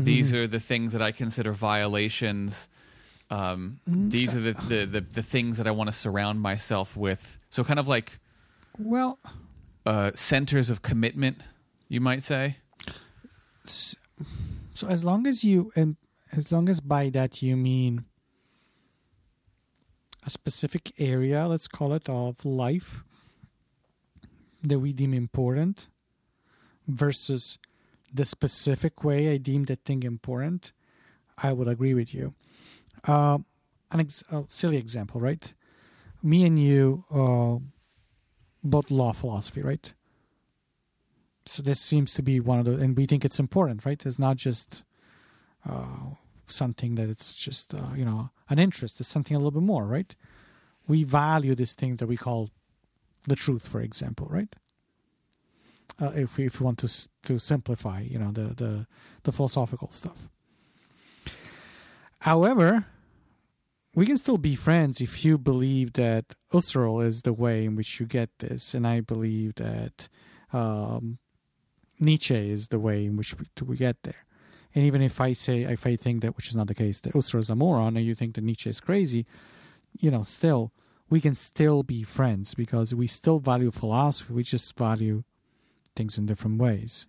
[0.04, 2.68] These are the things that I consider violations.
[3.30, 7.38] Um, these are the, the, the, the things that I want to surround myself with.
[7.48, 8.18] So, kind of like
[8.78, 9.18] Well,
[9.84, 11.38] uh, centers of commitment,
[11.88, 12.58] you might say.
[13.64, 13.96] s-
[14.74, 15.96] so as long as you and
[16.32, 18.04] as long as by that you mean
[20.24, 23.02] a specific area, let's call it of life
[24.62, 25.88] that we deem important
[26.86, 27.58] versus
[28.12, 30.72] the specific way I deem that thing important,
[31.36, 32.34] I would agree with you.
[33.04, 33.44] Um,
[33.90, 35.52] an ex- a silly example, right?
[36.22, 37.58] Me and you uh,
[38.62, 39.92] both law philosophy, right?
[41.46, 44.04] So this seems to be one of the, and we think it's important, right?
[44.04, 44.82] It's not just
[45.68, 46.14] uh,
[46.46, 49.00] something that it's just uh, you know an interest.
[49.00, 50.14] It's something a little bit more, right?
[50.86, 52.50] We value these things that we call
[53.24, 54.54] the truth, for example, right?
[56.00, 58.86] Uh, if we, if we want to to simplify, you know, the the
[59.22, 60.28] the philosophical stuff.
[62.20, 62.86] However,
[63.94, 67.98] we can still be friends if you believe that Husserl is the way in which
[67.98, 70.08] you get this, and I believe that
[70.52, 71.18] um,
[71.98, 74.26] Nietzsche is the way in which we, we get there.
[74.74, 77.14] And even if I say, if I think that, which is not the case, that
[77.14, 79.26] Husserl is a moron, and you think that Nietzsche is crazy,
[79.98, 80.72] you know, still,
[81.10, 84.32] we can still be friends because we still value philosophy.
[84.32, 85.24] We just value
[85.96, 87.06] things in different ways,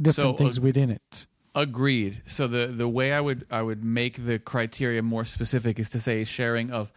[0.00, 1.26] different So, things uh, within it.
[1.54, 2.22] Agreed.
[2.24, 6.00] So the the way I would I would make the criteria more specific is to
[6.00, 6.90] say sharing of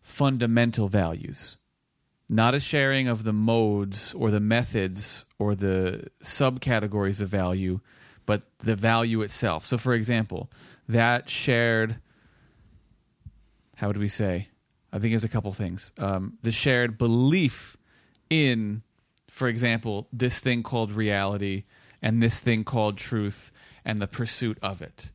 [0.00, 1.56] fundamental values,
[2.28, 7.78] not a sharing of the modes or the methods or the subcategories of value,
[8.26, 9.64] but the value itself.
[9.64, 10.50] So, for example,
[10.88, 11.96] that shared.
[13.76, 14.48] How would we say?
[14.92, 15.92] I think there's a couple things.
[15.96, 17.76] Um, the shared belief
[18.28, 18.82] in,
[19.28, 21.64] for example, this thing called reality
[22.02, 23.51] and this thing called truth
[23.84, 25.10] and the pursuit of it.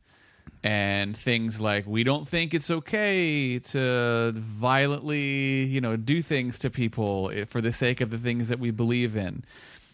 [0.62, 6.70] And things like we don't think it's okay to violently, you know, do things to
[6.70, 9.44] people for the sake of the things that we believe in.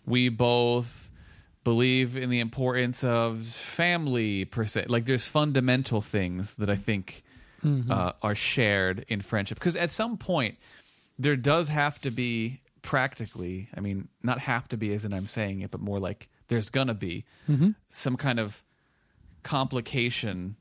[0.07, 1.11] We both
[1.65, 4.87] believe in the importance of family per se.
[4.89, 7.25] Like there's fundamental things that I think
[7.91, 10.57] uh, are shared in friendship because at some point
[11.19, 13.69] there does have to be practically.
[13.75, 16.71] I mean, not have to be as in I'm saying it, but more like there's
[16.71, 17.71] gonna be mm-hmm.
[17.89, 18.63] some kind of
[19.43, 20.57] complication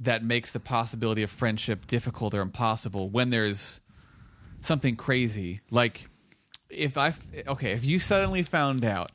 [0.00, 3.80] that makes the possibility of friendship difficult or impossible when there's
[4.60, 5.60] something crazy.
[5.70, 6.08] Like
[6.72, 7.12] if i
[7.46, 9.12] okay if you suddenly found out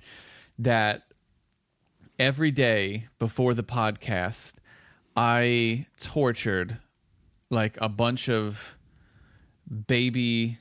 [0.60, 1.04] that
[2.20, 4.54] every day before the podcast
[5.16, 6.78] i tortured
[7.50, 8.78] like a bunch of
[9.88, 10.58] baby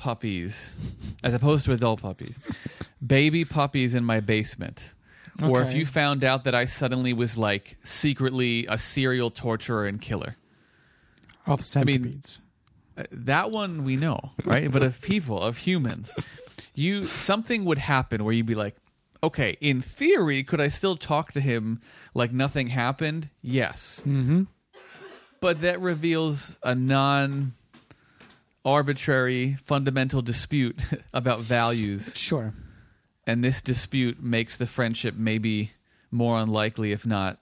[0.00, 0.76] puppies
[1.22, 2.40] as opposed to adult puppies
[3.04, 4.94] baby puppies in my basement
[5.42, 10.00] or if you found out that i suddenly was like secretly a serial torturer and
[10.00, 10.36] killer
[11.46, 12.38] Of mean, centipedes.
[12.96, 14.70] uh, that one we know, right?
[14.70, 16.12] but of people, of humans,
[16.74, 18.76] you something would happen where you'd be like,
[19.22, 21.80] okay, in theory, could I still talk to him
[22.14, 23.30] like nothing happened?
[23.42, 24.44] Yes, mm-hmm.
[25.40, 27.54] but that reveals a non
[28.64, 30.78] arbitrary fundamental dispute
[31.14, 32.52] about values Sure.
[33.26, 35.70] and this dispute makes the friendship maybe
[36.10, 37.38] more unlikely if not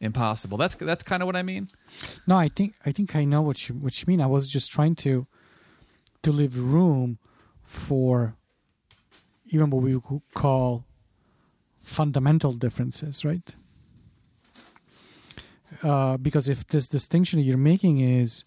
[0.00, 1.68] impossible that's that's kind of what i mean
[2.26, 4.20] No, I think I think I know what you what you mean.
[4.20, 5.26] I was just trying to
[6.22, 7.18] to leave room
[7.62, 8.34] for
[9.46, 10.84] even what we would call
[11.82, 13.54] fundamental differences, right?
[15.82, 18.44] Uh, because if this distinction that you're making is,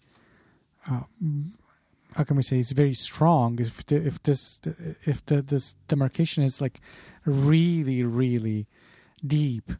[0.90, 1.02] uh,
[2.16, 3.60] how can we say, it's very strong.
[3.60, 4.60] If the, if this
[5.04, 6.80] if the this demarcation is like
[7.26, 8.66] really really
[9.24, 9.72] deep,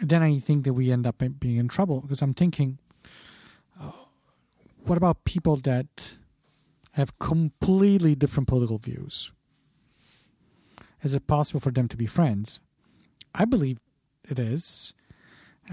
[0.00, 2.78] then I think that we end up being in trouble because I'm thinking,
[3.80, 3.90] uh,
[4.84, 6.12] what about people that
[6.92, 9.32] have completely different political views?
[11.02, 12.60] Is it possible for them to be friends?
[13.34, 13.80] I believe
[14.28, 14.92] it is.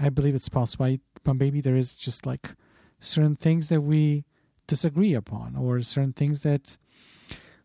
[0.00, 2.54] I believe it's possible, but maybe there is just like
[3.00, 4.24] certain things that we
[4.68, 6.76] disagree upon, or certain things that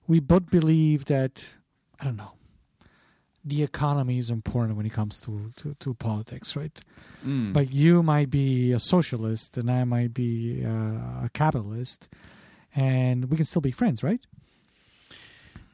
[0.08, 1.46] we both believe that
[2.00, 2.34] I don't know
[3.46, 6.80] the economy is important when it comes to, to, to politics, right?
[7.26, 7.52] Mm.
[7.52, 12.08] But you might be a socialist and I might be uh, a capitalist,
[12.76, 14.22] and we can still be friends, right?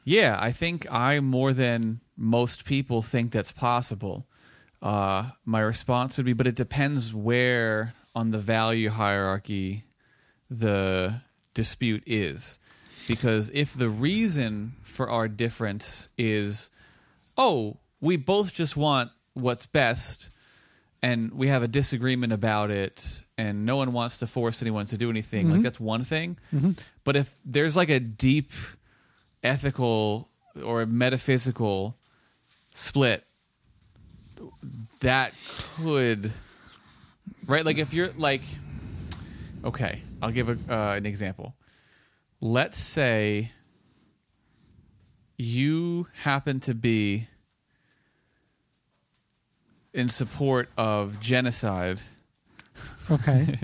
[0.04, 4.26] Yeah, I think I more than most people think that's possible.
[4.82, 9.84] Uh, my response would be, but it depends where on the value hierarchy
[10.50, 11.20] the
[11.54, 12.58] dispute is.
[13.08, 16.70] Because if the reason for our difference is,
[17.36, 20.28] oh, we both just want what's best
[21.02, 24.98] and we have a disagreement about it and no one wants to force anyone to
[24.98, 25.62] do anything, like Mhm.
[25.62, 26.36] that's one thing.
[26.54, 26.72] Mm-hmm.
[27.04, 28.52] But if there's like a deep
[29.42, 30.28] ethical
[30.62, 31.96] or metaphysical
[32.74, 33.24] split,
[35.00, 35.32] that
[35.76, 36.32] could,
[37.46, 37.64] right?
[37.64, 38.42] Like if you're like,
[39.64, 41.54] okay, I'll give a, uh, an example.
[42.40, 43.52] Let's say
[45.38, 47.26] you happen to be
[49.92, 52.00] in support of genocide
[53.10, 53.58] Okay.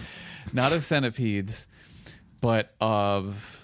[0.52, 1.66] not of centipedes,
[2.40, 3.58] but of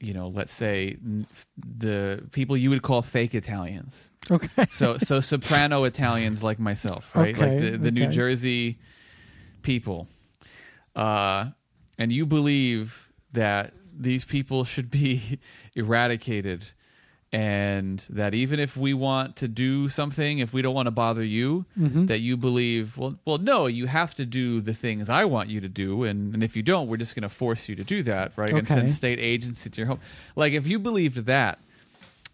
[0.00, 1.26] you know, let's say n-
[1.56, 4.10] the people you would call fake Italians.
[4.30, 4.66] okay.
[4.70, 7.36] So so soprano Italians like myself, right?
[7.36, 8.06] like Okay, the, the New.
[8.08, 8.78] Jersey
[9.62, 10.08] people.
[10.96, 11.50] Uh
[11.98, 15.38] and you believe that these people should be
[15.74, 16.66] eradicated
[17.34, 21.24] and that even if we want to do something if we don't want to bother
[21.24, 22.06] you Mhm.
[22.08, 25.60] that you believe well well no you have to do the things i want you
[25.60, 26.04] to do.
[26.04, 28.50] And, and if you don't we're just going to force you to do that right?
[28.52, 30.00] And send state agents to your home.
[30.36, 31.58] Like if you believed that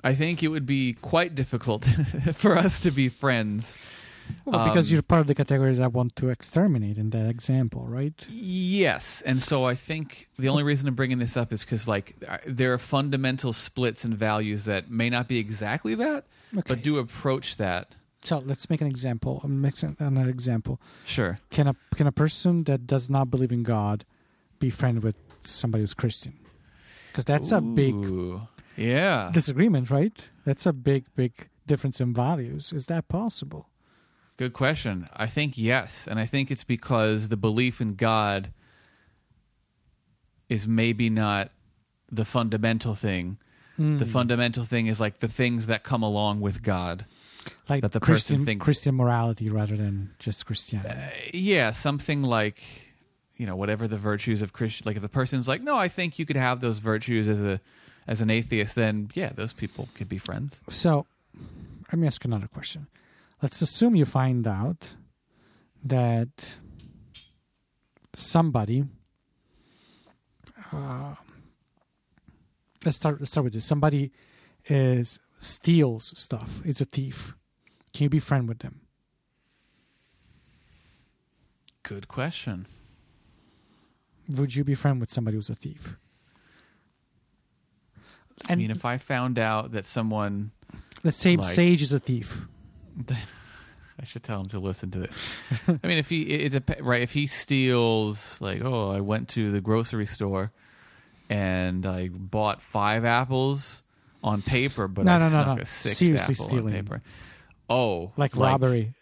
[0.02, 1.84] i think it would be quite difficult
[2.34, 3.76] for us to be friends
[4.44, 7.28] Well, because Um, you're part of the category that I want to exterminate in that
[7.28, 8.26] example, right?
[8.30, 12.16] Yes, and so I think the only reason I'm bringing this up is because like
[12.46, 16.24] there are fundamental splits in values that may not be exactly that,
[16.56, 16.62] Okay.
[16.66, 17.94] but do approach that.
[18.22, 19.40] So let's make an example.
[19.44, 20.80] I'm mixing another example.
[21.04, 21.38] Sure.
[21.50, 24.04] Can a can a person that does not believe in God
[24.58, 26.34] be friend with somebody who's Christian?
[27.12, 27.94] Because that's a big
[28.76, 29.30] Yeah.
[29.32, 30.30] disagreement, right?
[30.44, 32.72] That's a big, big difference in values.
[32.72, 33.68] Is that possible?
[34.38, 35.08] Good question.
[35.14, 38.52] I think yes, and I think it's because the belief in God
[40.48, 41.50] is maybe not
[42.10, 43.36] the fundamental thing.
[43.76, 44.08] The Mm.
[44.08, 47.04] fundamental thing is like the things that come along with God.
[47.68, 50.90] like that the person Christian thinks- Christian morality rather than just Christianity.
[50.90, 52.62] Uh, yeah, something like
[53.36, 54.84] you know whatever the virtues of Christian.
[54.86, 57.60] Like if the person's like, no, I think you could have those virtues as a
[58.06, 60.60] as an atheist, then yeah, those people could be friends.
[60.68, 61.06] So,
[61.90, 62.86] let me ask another question.
[63.42, 64.94] Let's assume you find out
[65.84, 66.56] that
[68.14, 68.84] somebody.
[70.72, 71.14] Uh,
[72.84, 73.20] let's start.
[73.20, 73.64] Let's start with this.
[73.64, 74.10] Somebody
[74.66, 76.60] is steals stuff.
[76.66, 77.34] Is a thief.
[77.94, 78.80] Can you be friend with them?
[81.84, 82.66] Good question.
[84.28, 85.96] Would you be friend with somebody who's a thief?
[88.48, 90.50] I mean, if I found out that someone,
[91.02, 92.46] let's say like- Sage is a thief.
[94.00, 95.10] I should tell him to listen to this.
[95.66, 99.50] I mean, if he it's a right, if he steals, like, oh, I went to
[99.50, 100.52] the grocery store
[101.28, 103.82] and I bought five apples
[104.22, 105.62] on paper, but No, I no, no, snuck no.
[105.62, 106.66] a sixth Seriously apple stealing.
[106.66, 107.02] on paper.
[107.68, 108.94] Oh, like, robbery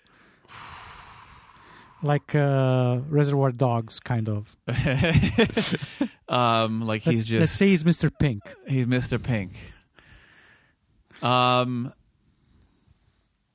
[2.02, 4.54] like uh reservoir dogs kind of
[6.28, 9.22] um, like let's, he's just let's say he's mr pink He's Mr.
[9.22, 9.52] Pink.
[11.22, 11.92] Um,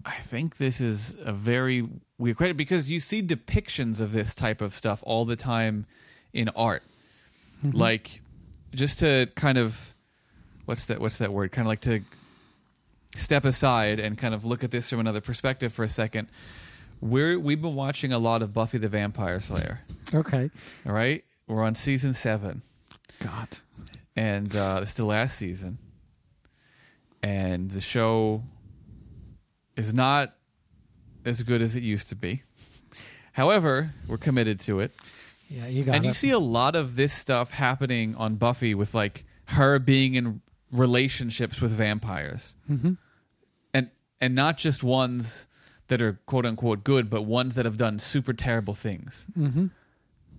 [0.06, 1.88] I think this is a very
[2.18, 5.86] weird question because you see depictions of this type of stuff all the time
[6.34, 6.84] in art.
[7.64, 7.78] Mm-hmm.
[7.78, 8.22] Like
[8.74, 9.94] just to kind of
[10.66, 11.52] what's that what's that word?
[11.52, 12.02] Kind of like to
[13.16, 16.30] step aside and kind of look at this from another perspective for a second.
[17.02, 19.82] We're we've been watching a lot of Buffy the Vampire Slayer.
[20.14, 20.50] Okay.
[20.86, 22.62] All right, we're on season seven,
[23.20, 23.48] God.
[24.16, 25.80] and uh, it's the last season,
[27.24, 28.44] and the show
[29.82, 30.36] is not
[31.26, 32.44] as good as it used to be.
[33.34, 34.92] However, we're committed to it.
[35.50, 35.96] Yeah, you got it.
[35.98, 36.08] and it.
[36.10, 40.42] you see a lot of this stuff happening on Buffy with like her being in
[40.72, 42.56] relationships with vampires.
[42.70, 42.98] Mhm.
[43.74, 45.48] And and not just ones
[45.88, 49.26] that are quote unquote good, but ones that have done super terrible things.
[49.38, 49.68] Mm-hmm.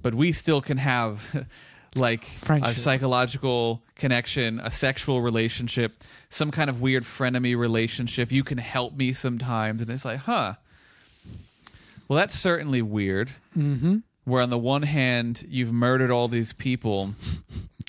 [0.00, 1.46] But we still can have
[1.94, 8.32] like a psychological connection, a sexual relationship, some kind of weird frenemy relationship.
[8.32, 10.54] You can help me sometimes and it's like, "Huh.
[12.08, 13.98] Well, that's certainly weird." Mm-hmm.
[14.24, 17.14] where on the one hand you've murdered all these people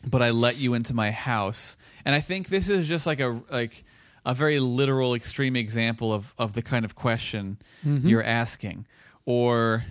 [0.05, 3.39] but i let you into my house and i think this is just like a
[3.49, 3.85] like
[4.25, 8.07] a very literal extreme example of of the kind of question Mm-hmm.
[8.09, 8.85] you're asking
[9.25, 9.85] or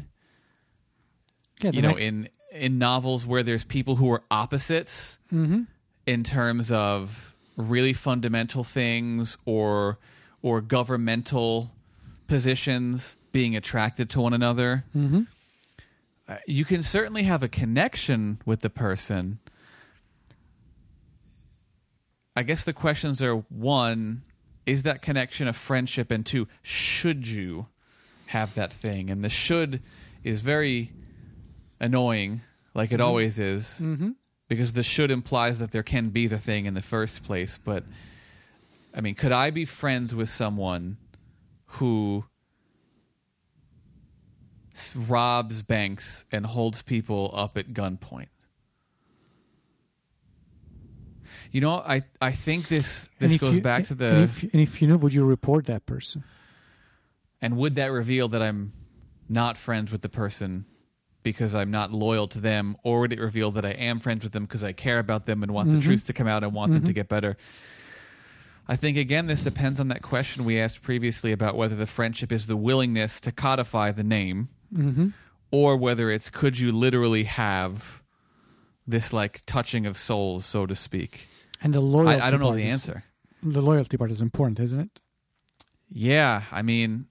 [1.62, 5.66] Yeah, you know next- in in novels where there's people who are opposites Mhm.
[6.07, 9.98] in terms of really fundamental things or
[10.42, 11.70] or governmental
[12.26, 15.26] positions being attracted to one another Mhm.
[16.28, 19.38] uh, you can certainly have a connection with the person.
[22.34, 24.22] I guess the questions are one,
[24.64, 26.11] is that connection a friendship?
[26.11, 27.66] And two, should you
[28.26, 29.11] have that thing?
[29.11, 29.82] And the should
[30.24, 30.92] is very
[31.83, 32.41] annoying,
[32.74, 34.14] like it always is, Mhm.
[34.49, 37.59] because the should implies that there can be the thing in the first place.
[37.62, 37.85] But,
[38.95, 40.97] I mean, could I be friends with someone
[41.66, 42.24] who
[45.07, 48.28] robs banks and holds people up at gunpoint.
[51.51, 54.55] You know, I, I think this this goes you- back to And the if, and
[54.62, 56.24] if you know, would you report that person?
[57.43, 58.72] and would that reveal that I'm
[59.28, 60.64] not friends with the person
[61.23, 64.33] because I'm not loyal to them, or would it reveal that I am friends with
[64.33, 65.83] them because I care about them and want the Mhm.
[65.83, 66.95] truth to come out and want them to Mhm.
[66.95, 67.37] get better?
[68.68, 72.31] I think again this depends on that question we asked previously about whether the friendship
[72.33, 75.09] is the willingness to codify the name Mm-hmm.
[75.51, 78.03] or whether it's could you literally have
[78.87, 81.29] this like touching of souls, so to speak.
[81.61, 82.20] And the loyalty.
[82.20, 83.05] I, I don't know the is- answer.
[83.43, 85.01] The loyalty part is important, isn't it?
[85.91, 87.07] Yeah, I mean,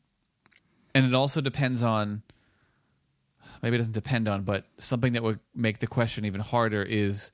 [0.95, 2.23] and it also depends on.
[3.61, 7.31] Maybe it doesn't depend on, but something that would make the question even harder is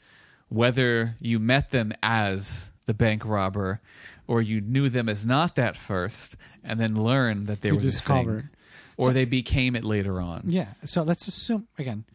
[0.49, 3.81] whether you met them as the bank robber,
[4.27, 7.81] or you knew them as not that first, and then learned that they you were
[7.81, 8.49] this thing, discovered.
[8.97, 10.43] or So- they became it later on.
[10.47, 10.73] Yeah.
[10.85, 12.05] So let's assume again.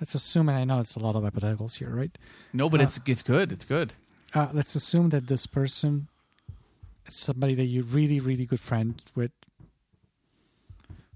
[0.00, 2.10] Let's assume, and I know it's a lot of hypotheticals here, right?
[2.52, 3.52] No, but Uh, it's it's good.
[3.52, 3.92] It's good.
[4.34, 6.08] Uh, let's assume that this person
[7.06, 9.30] is somebody that you're really, really good friend with,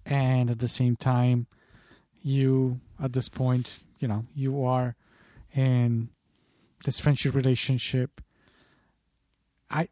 [0.07, 1.47] and at the same time,
[2.29, 4.95] you at this point, you know, you are
[5.55, 6.11] in
[6.85, 8.21] this friendship relationship.
[9.71, 9.89] I,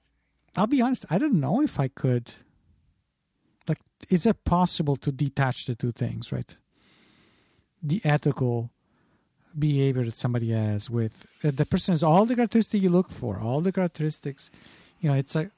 [0.56, 1.06] I'll be honest.
[1.10, 2.34] I don't know if I could.
[3.66, 3.78] Like,
[4.10, 6.56] is it possible to detach the two things, right?
[7.82, 8.70] The ethical
[9.58, 13.40] behavior that somebody has with uh, the person has all the characteristics you look for,
[13.40, 14.50] all the characteristics.
[15.00, 15.50] You know, it's like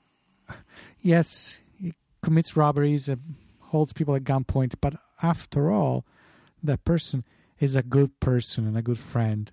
[1.01, 3.17] yes, he commits robberies, uh,
[3.61, 6.05] holds people at gunpoint, but after all,
[6.63, 7.25] that person
[7.59, 9.51] is a good person and a good friend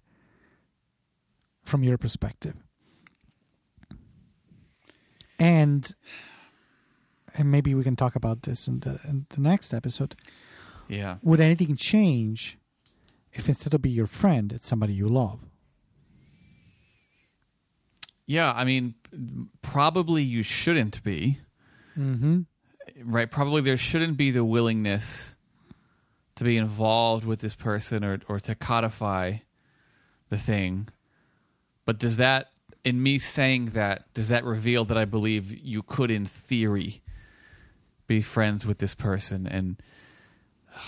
[1.64, 2.56] from your perspective.
[5.40, 5.94] And
[7.38, 10.16] and maybe we can talk about this in the in the next episode.
[10.88, 11.18] Yeah.
[11.24, 12.58] Would anything change
[13.34, 15.40] if instead of be your friend, it's somebody you love?
[18.28, 18.96] Yeah, I mean,
[19.62, 21.40] probably you shouldn't be,
[21.98, 22.42] Mm-hmm.
[23.04, 23.30] right?
[23.30, 25.35] Probably there shouldn't be the willingness
[26.36, 29.38] to be involved with this person or or to codify
[30.30, 30.90] the thing.
[31.86, 32.48] But does that
[32.84, 37.02] in me saying that, does that reveal that I believe you could in theory
[38.06, 39.82] be friends with this person and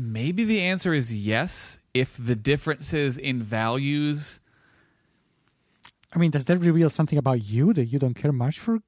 [0.00, 4.38] maybe the answer is yes if the differences in values
[6.14, 8.78] I mean, does that reveal something about you that you don't care much for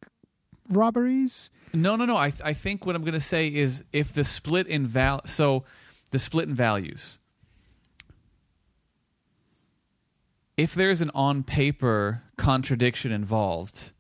[0.70, 1.51] robberies?
[1.73, 2.16] No, no, no.
[2.16, 5.65] I I think what I'm going to say is if the split in val so
[6.11, 7.19] the split in values.
[10.57, 13.93] If there's an on paper contradiction involved,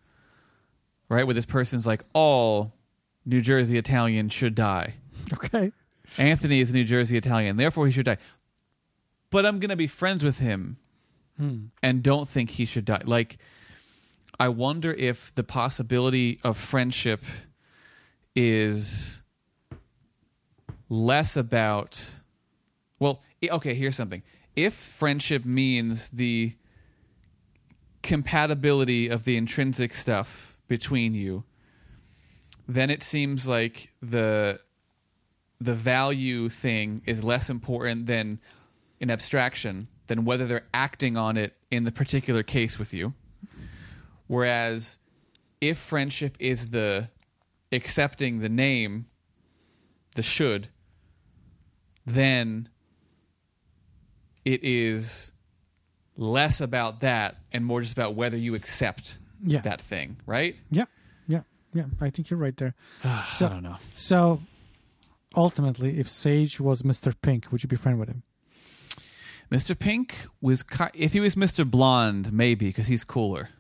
[1.08, 2.72] right, where this person's like, all
[3.24, 4.94] New Jersey Italian should die.
[5.32, 5.72] Okay.
[6.16, 8.16] Anthony is a New Jersey Italian, therefore he should die.
[9.30, 10.78] But I'm going to be friends with him
[11.36, 11.66] Hmm.
[11.84, 13.02] and don't think he should die.
[13.04, 13.38] Like,
[14.40, 17.24] I wonder if the possibility of friendship
[18.38, 19.20] is
[20.88, 22.04] less about.
[23.00, 24.22] Well, okay, here's something.
[24.54, 26.54] If friendship means the
[28.02, 31.42] compatibility of the intrinsic stuff between you,
[32.68, 34.60] then it seems like the
[35.60, 38.38] the value thing is less important than
[39.00, 43.14] an abstraction than whether they're acting on it in the particular case with you.
[44.28, 44.98] Whereas
[45.60, 47.10] if friendship is the
[47.72, 49.06] accepting the name,
[50.14, 50.68] the should,
[52.06, 52.68] then
[54.44, 55.32] it is
[56.16, 59.60] less about that and more just about whether you accept Yeah.
[59.60, 60.56] that thing, right?
[60.70, 60.86] Yeah.
[61.26, 61.42] Yeah.
[61.74, 61.84] Yeah.
[62.00, 62.74] I think you're right there.
[63.26, 63.76] So- I don't know.
[63.94, 64.40] So
[65.36, 67.14] ultimately, if Sage was Mr.
[67.20, 68.22] Pink, would you be friend with him?
[69.50, 69.78] Mr.
[69.78, 70.62] Pink was
[70.94, 71.68] if he was Mr.
[71.70, 73.57] Blonde, maybe because he's cooler, So let's go-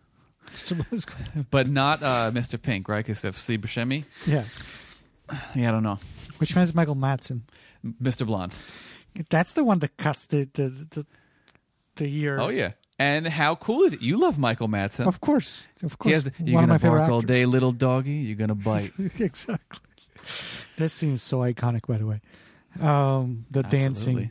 [1.50, 2.60] but not uh, Mr.
[2.60, 3.04] Pink, right?
[3.04, 4.04] Because of Steve Buscemi.
[4.26, 4.44] yeah.
[5.54, 5.98] Yeah, I don't know.
[6.38, 7.42] Which one is Michael Madsen?
[7.84, 8.26] Mr.
[8.26, 8.54] Blonde.
[9.28, 11.06] That's the one that cuts the the the,
[11.96, 12.38] the ear.
[12.40, 12.72] Oh yeah.
[12.98, 14.02] And how cool is it?
[14.02, 15.06] You love Michael Madsen.
[15.06, 16.24] Of course, of course.
[16.24, 18.12] has you're gonna bark all day, little doggy.
[18.12, 18.92] You're gonna bite.
[19.18, 19.80] exactly.
[20.76, 22.20] This scene is so iconic, by the way.
[22.80, 24.30] Um, the dancing.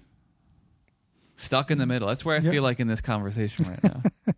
[1.37, 2.07] Stuck in the middle.
[2.07, 2.51] That's where I Yeah.
[2.51, 4.03] feel like in this conversation right now.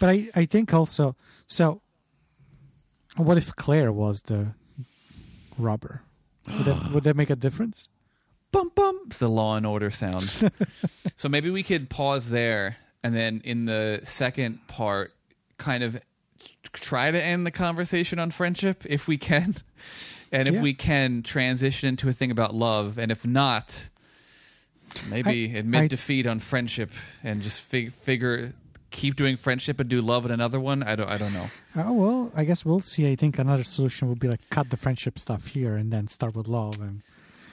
[0.00, 1.16] But I, I think also,
[1.46, 1.82] so
[3.16, 4.54] what if Claire was the
[5.58, 6.02] robber?
[6.48, 7.88] Would that, would that make a difference?
[8.52, 9.00] bum bum.
[9.06, 10.44] It's the Law and Order sounds.
[11.16, 15.12] so maybe we could pause there, and then in the second part,
[15.58, 16.00] kind of
[16.72, 19.54] try to end the conversation on friendship if we can,
[20.32, 20.62] and if Yeah.
[20.62, 23.88] we can transition into a thing about love, and if not,
[25.08, 26.90] maybe I- admit I- defeat on friendship
[27.22, 28.54] and just fig- figure
[28.90, 30.82] keep doing friendship and do love in another one.
[30.84, 31.08] I don't.
[31.08, 31.50] I don't know.
[31.76, 33.10] Oh, well, I guess we'll see.
[33.10, 36.36] I think another solution would be like cut the friendship stuff here and then start
[36.36, 36.80] with love.
[36.80, 37.02] And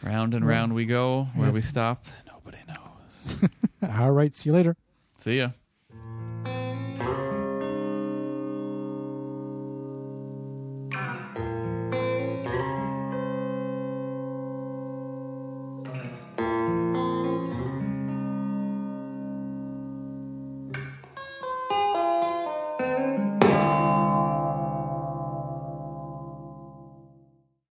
[0.03, 1.27] Round and Well, round we go.
[1.35, 1.53] Where yes.
[1.55, 3.49] we stop, nobody knows.
[3.99, 4.75] all right, see you later.
[5.17, 5.49] See ya.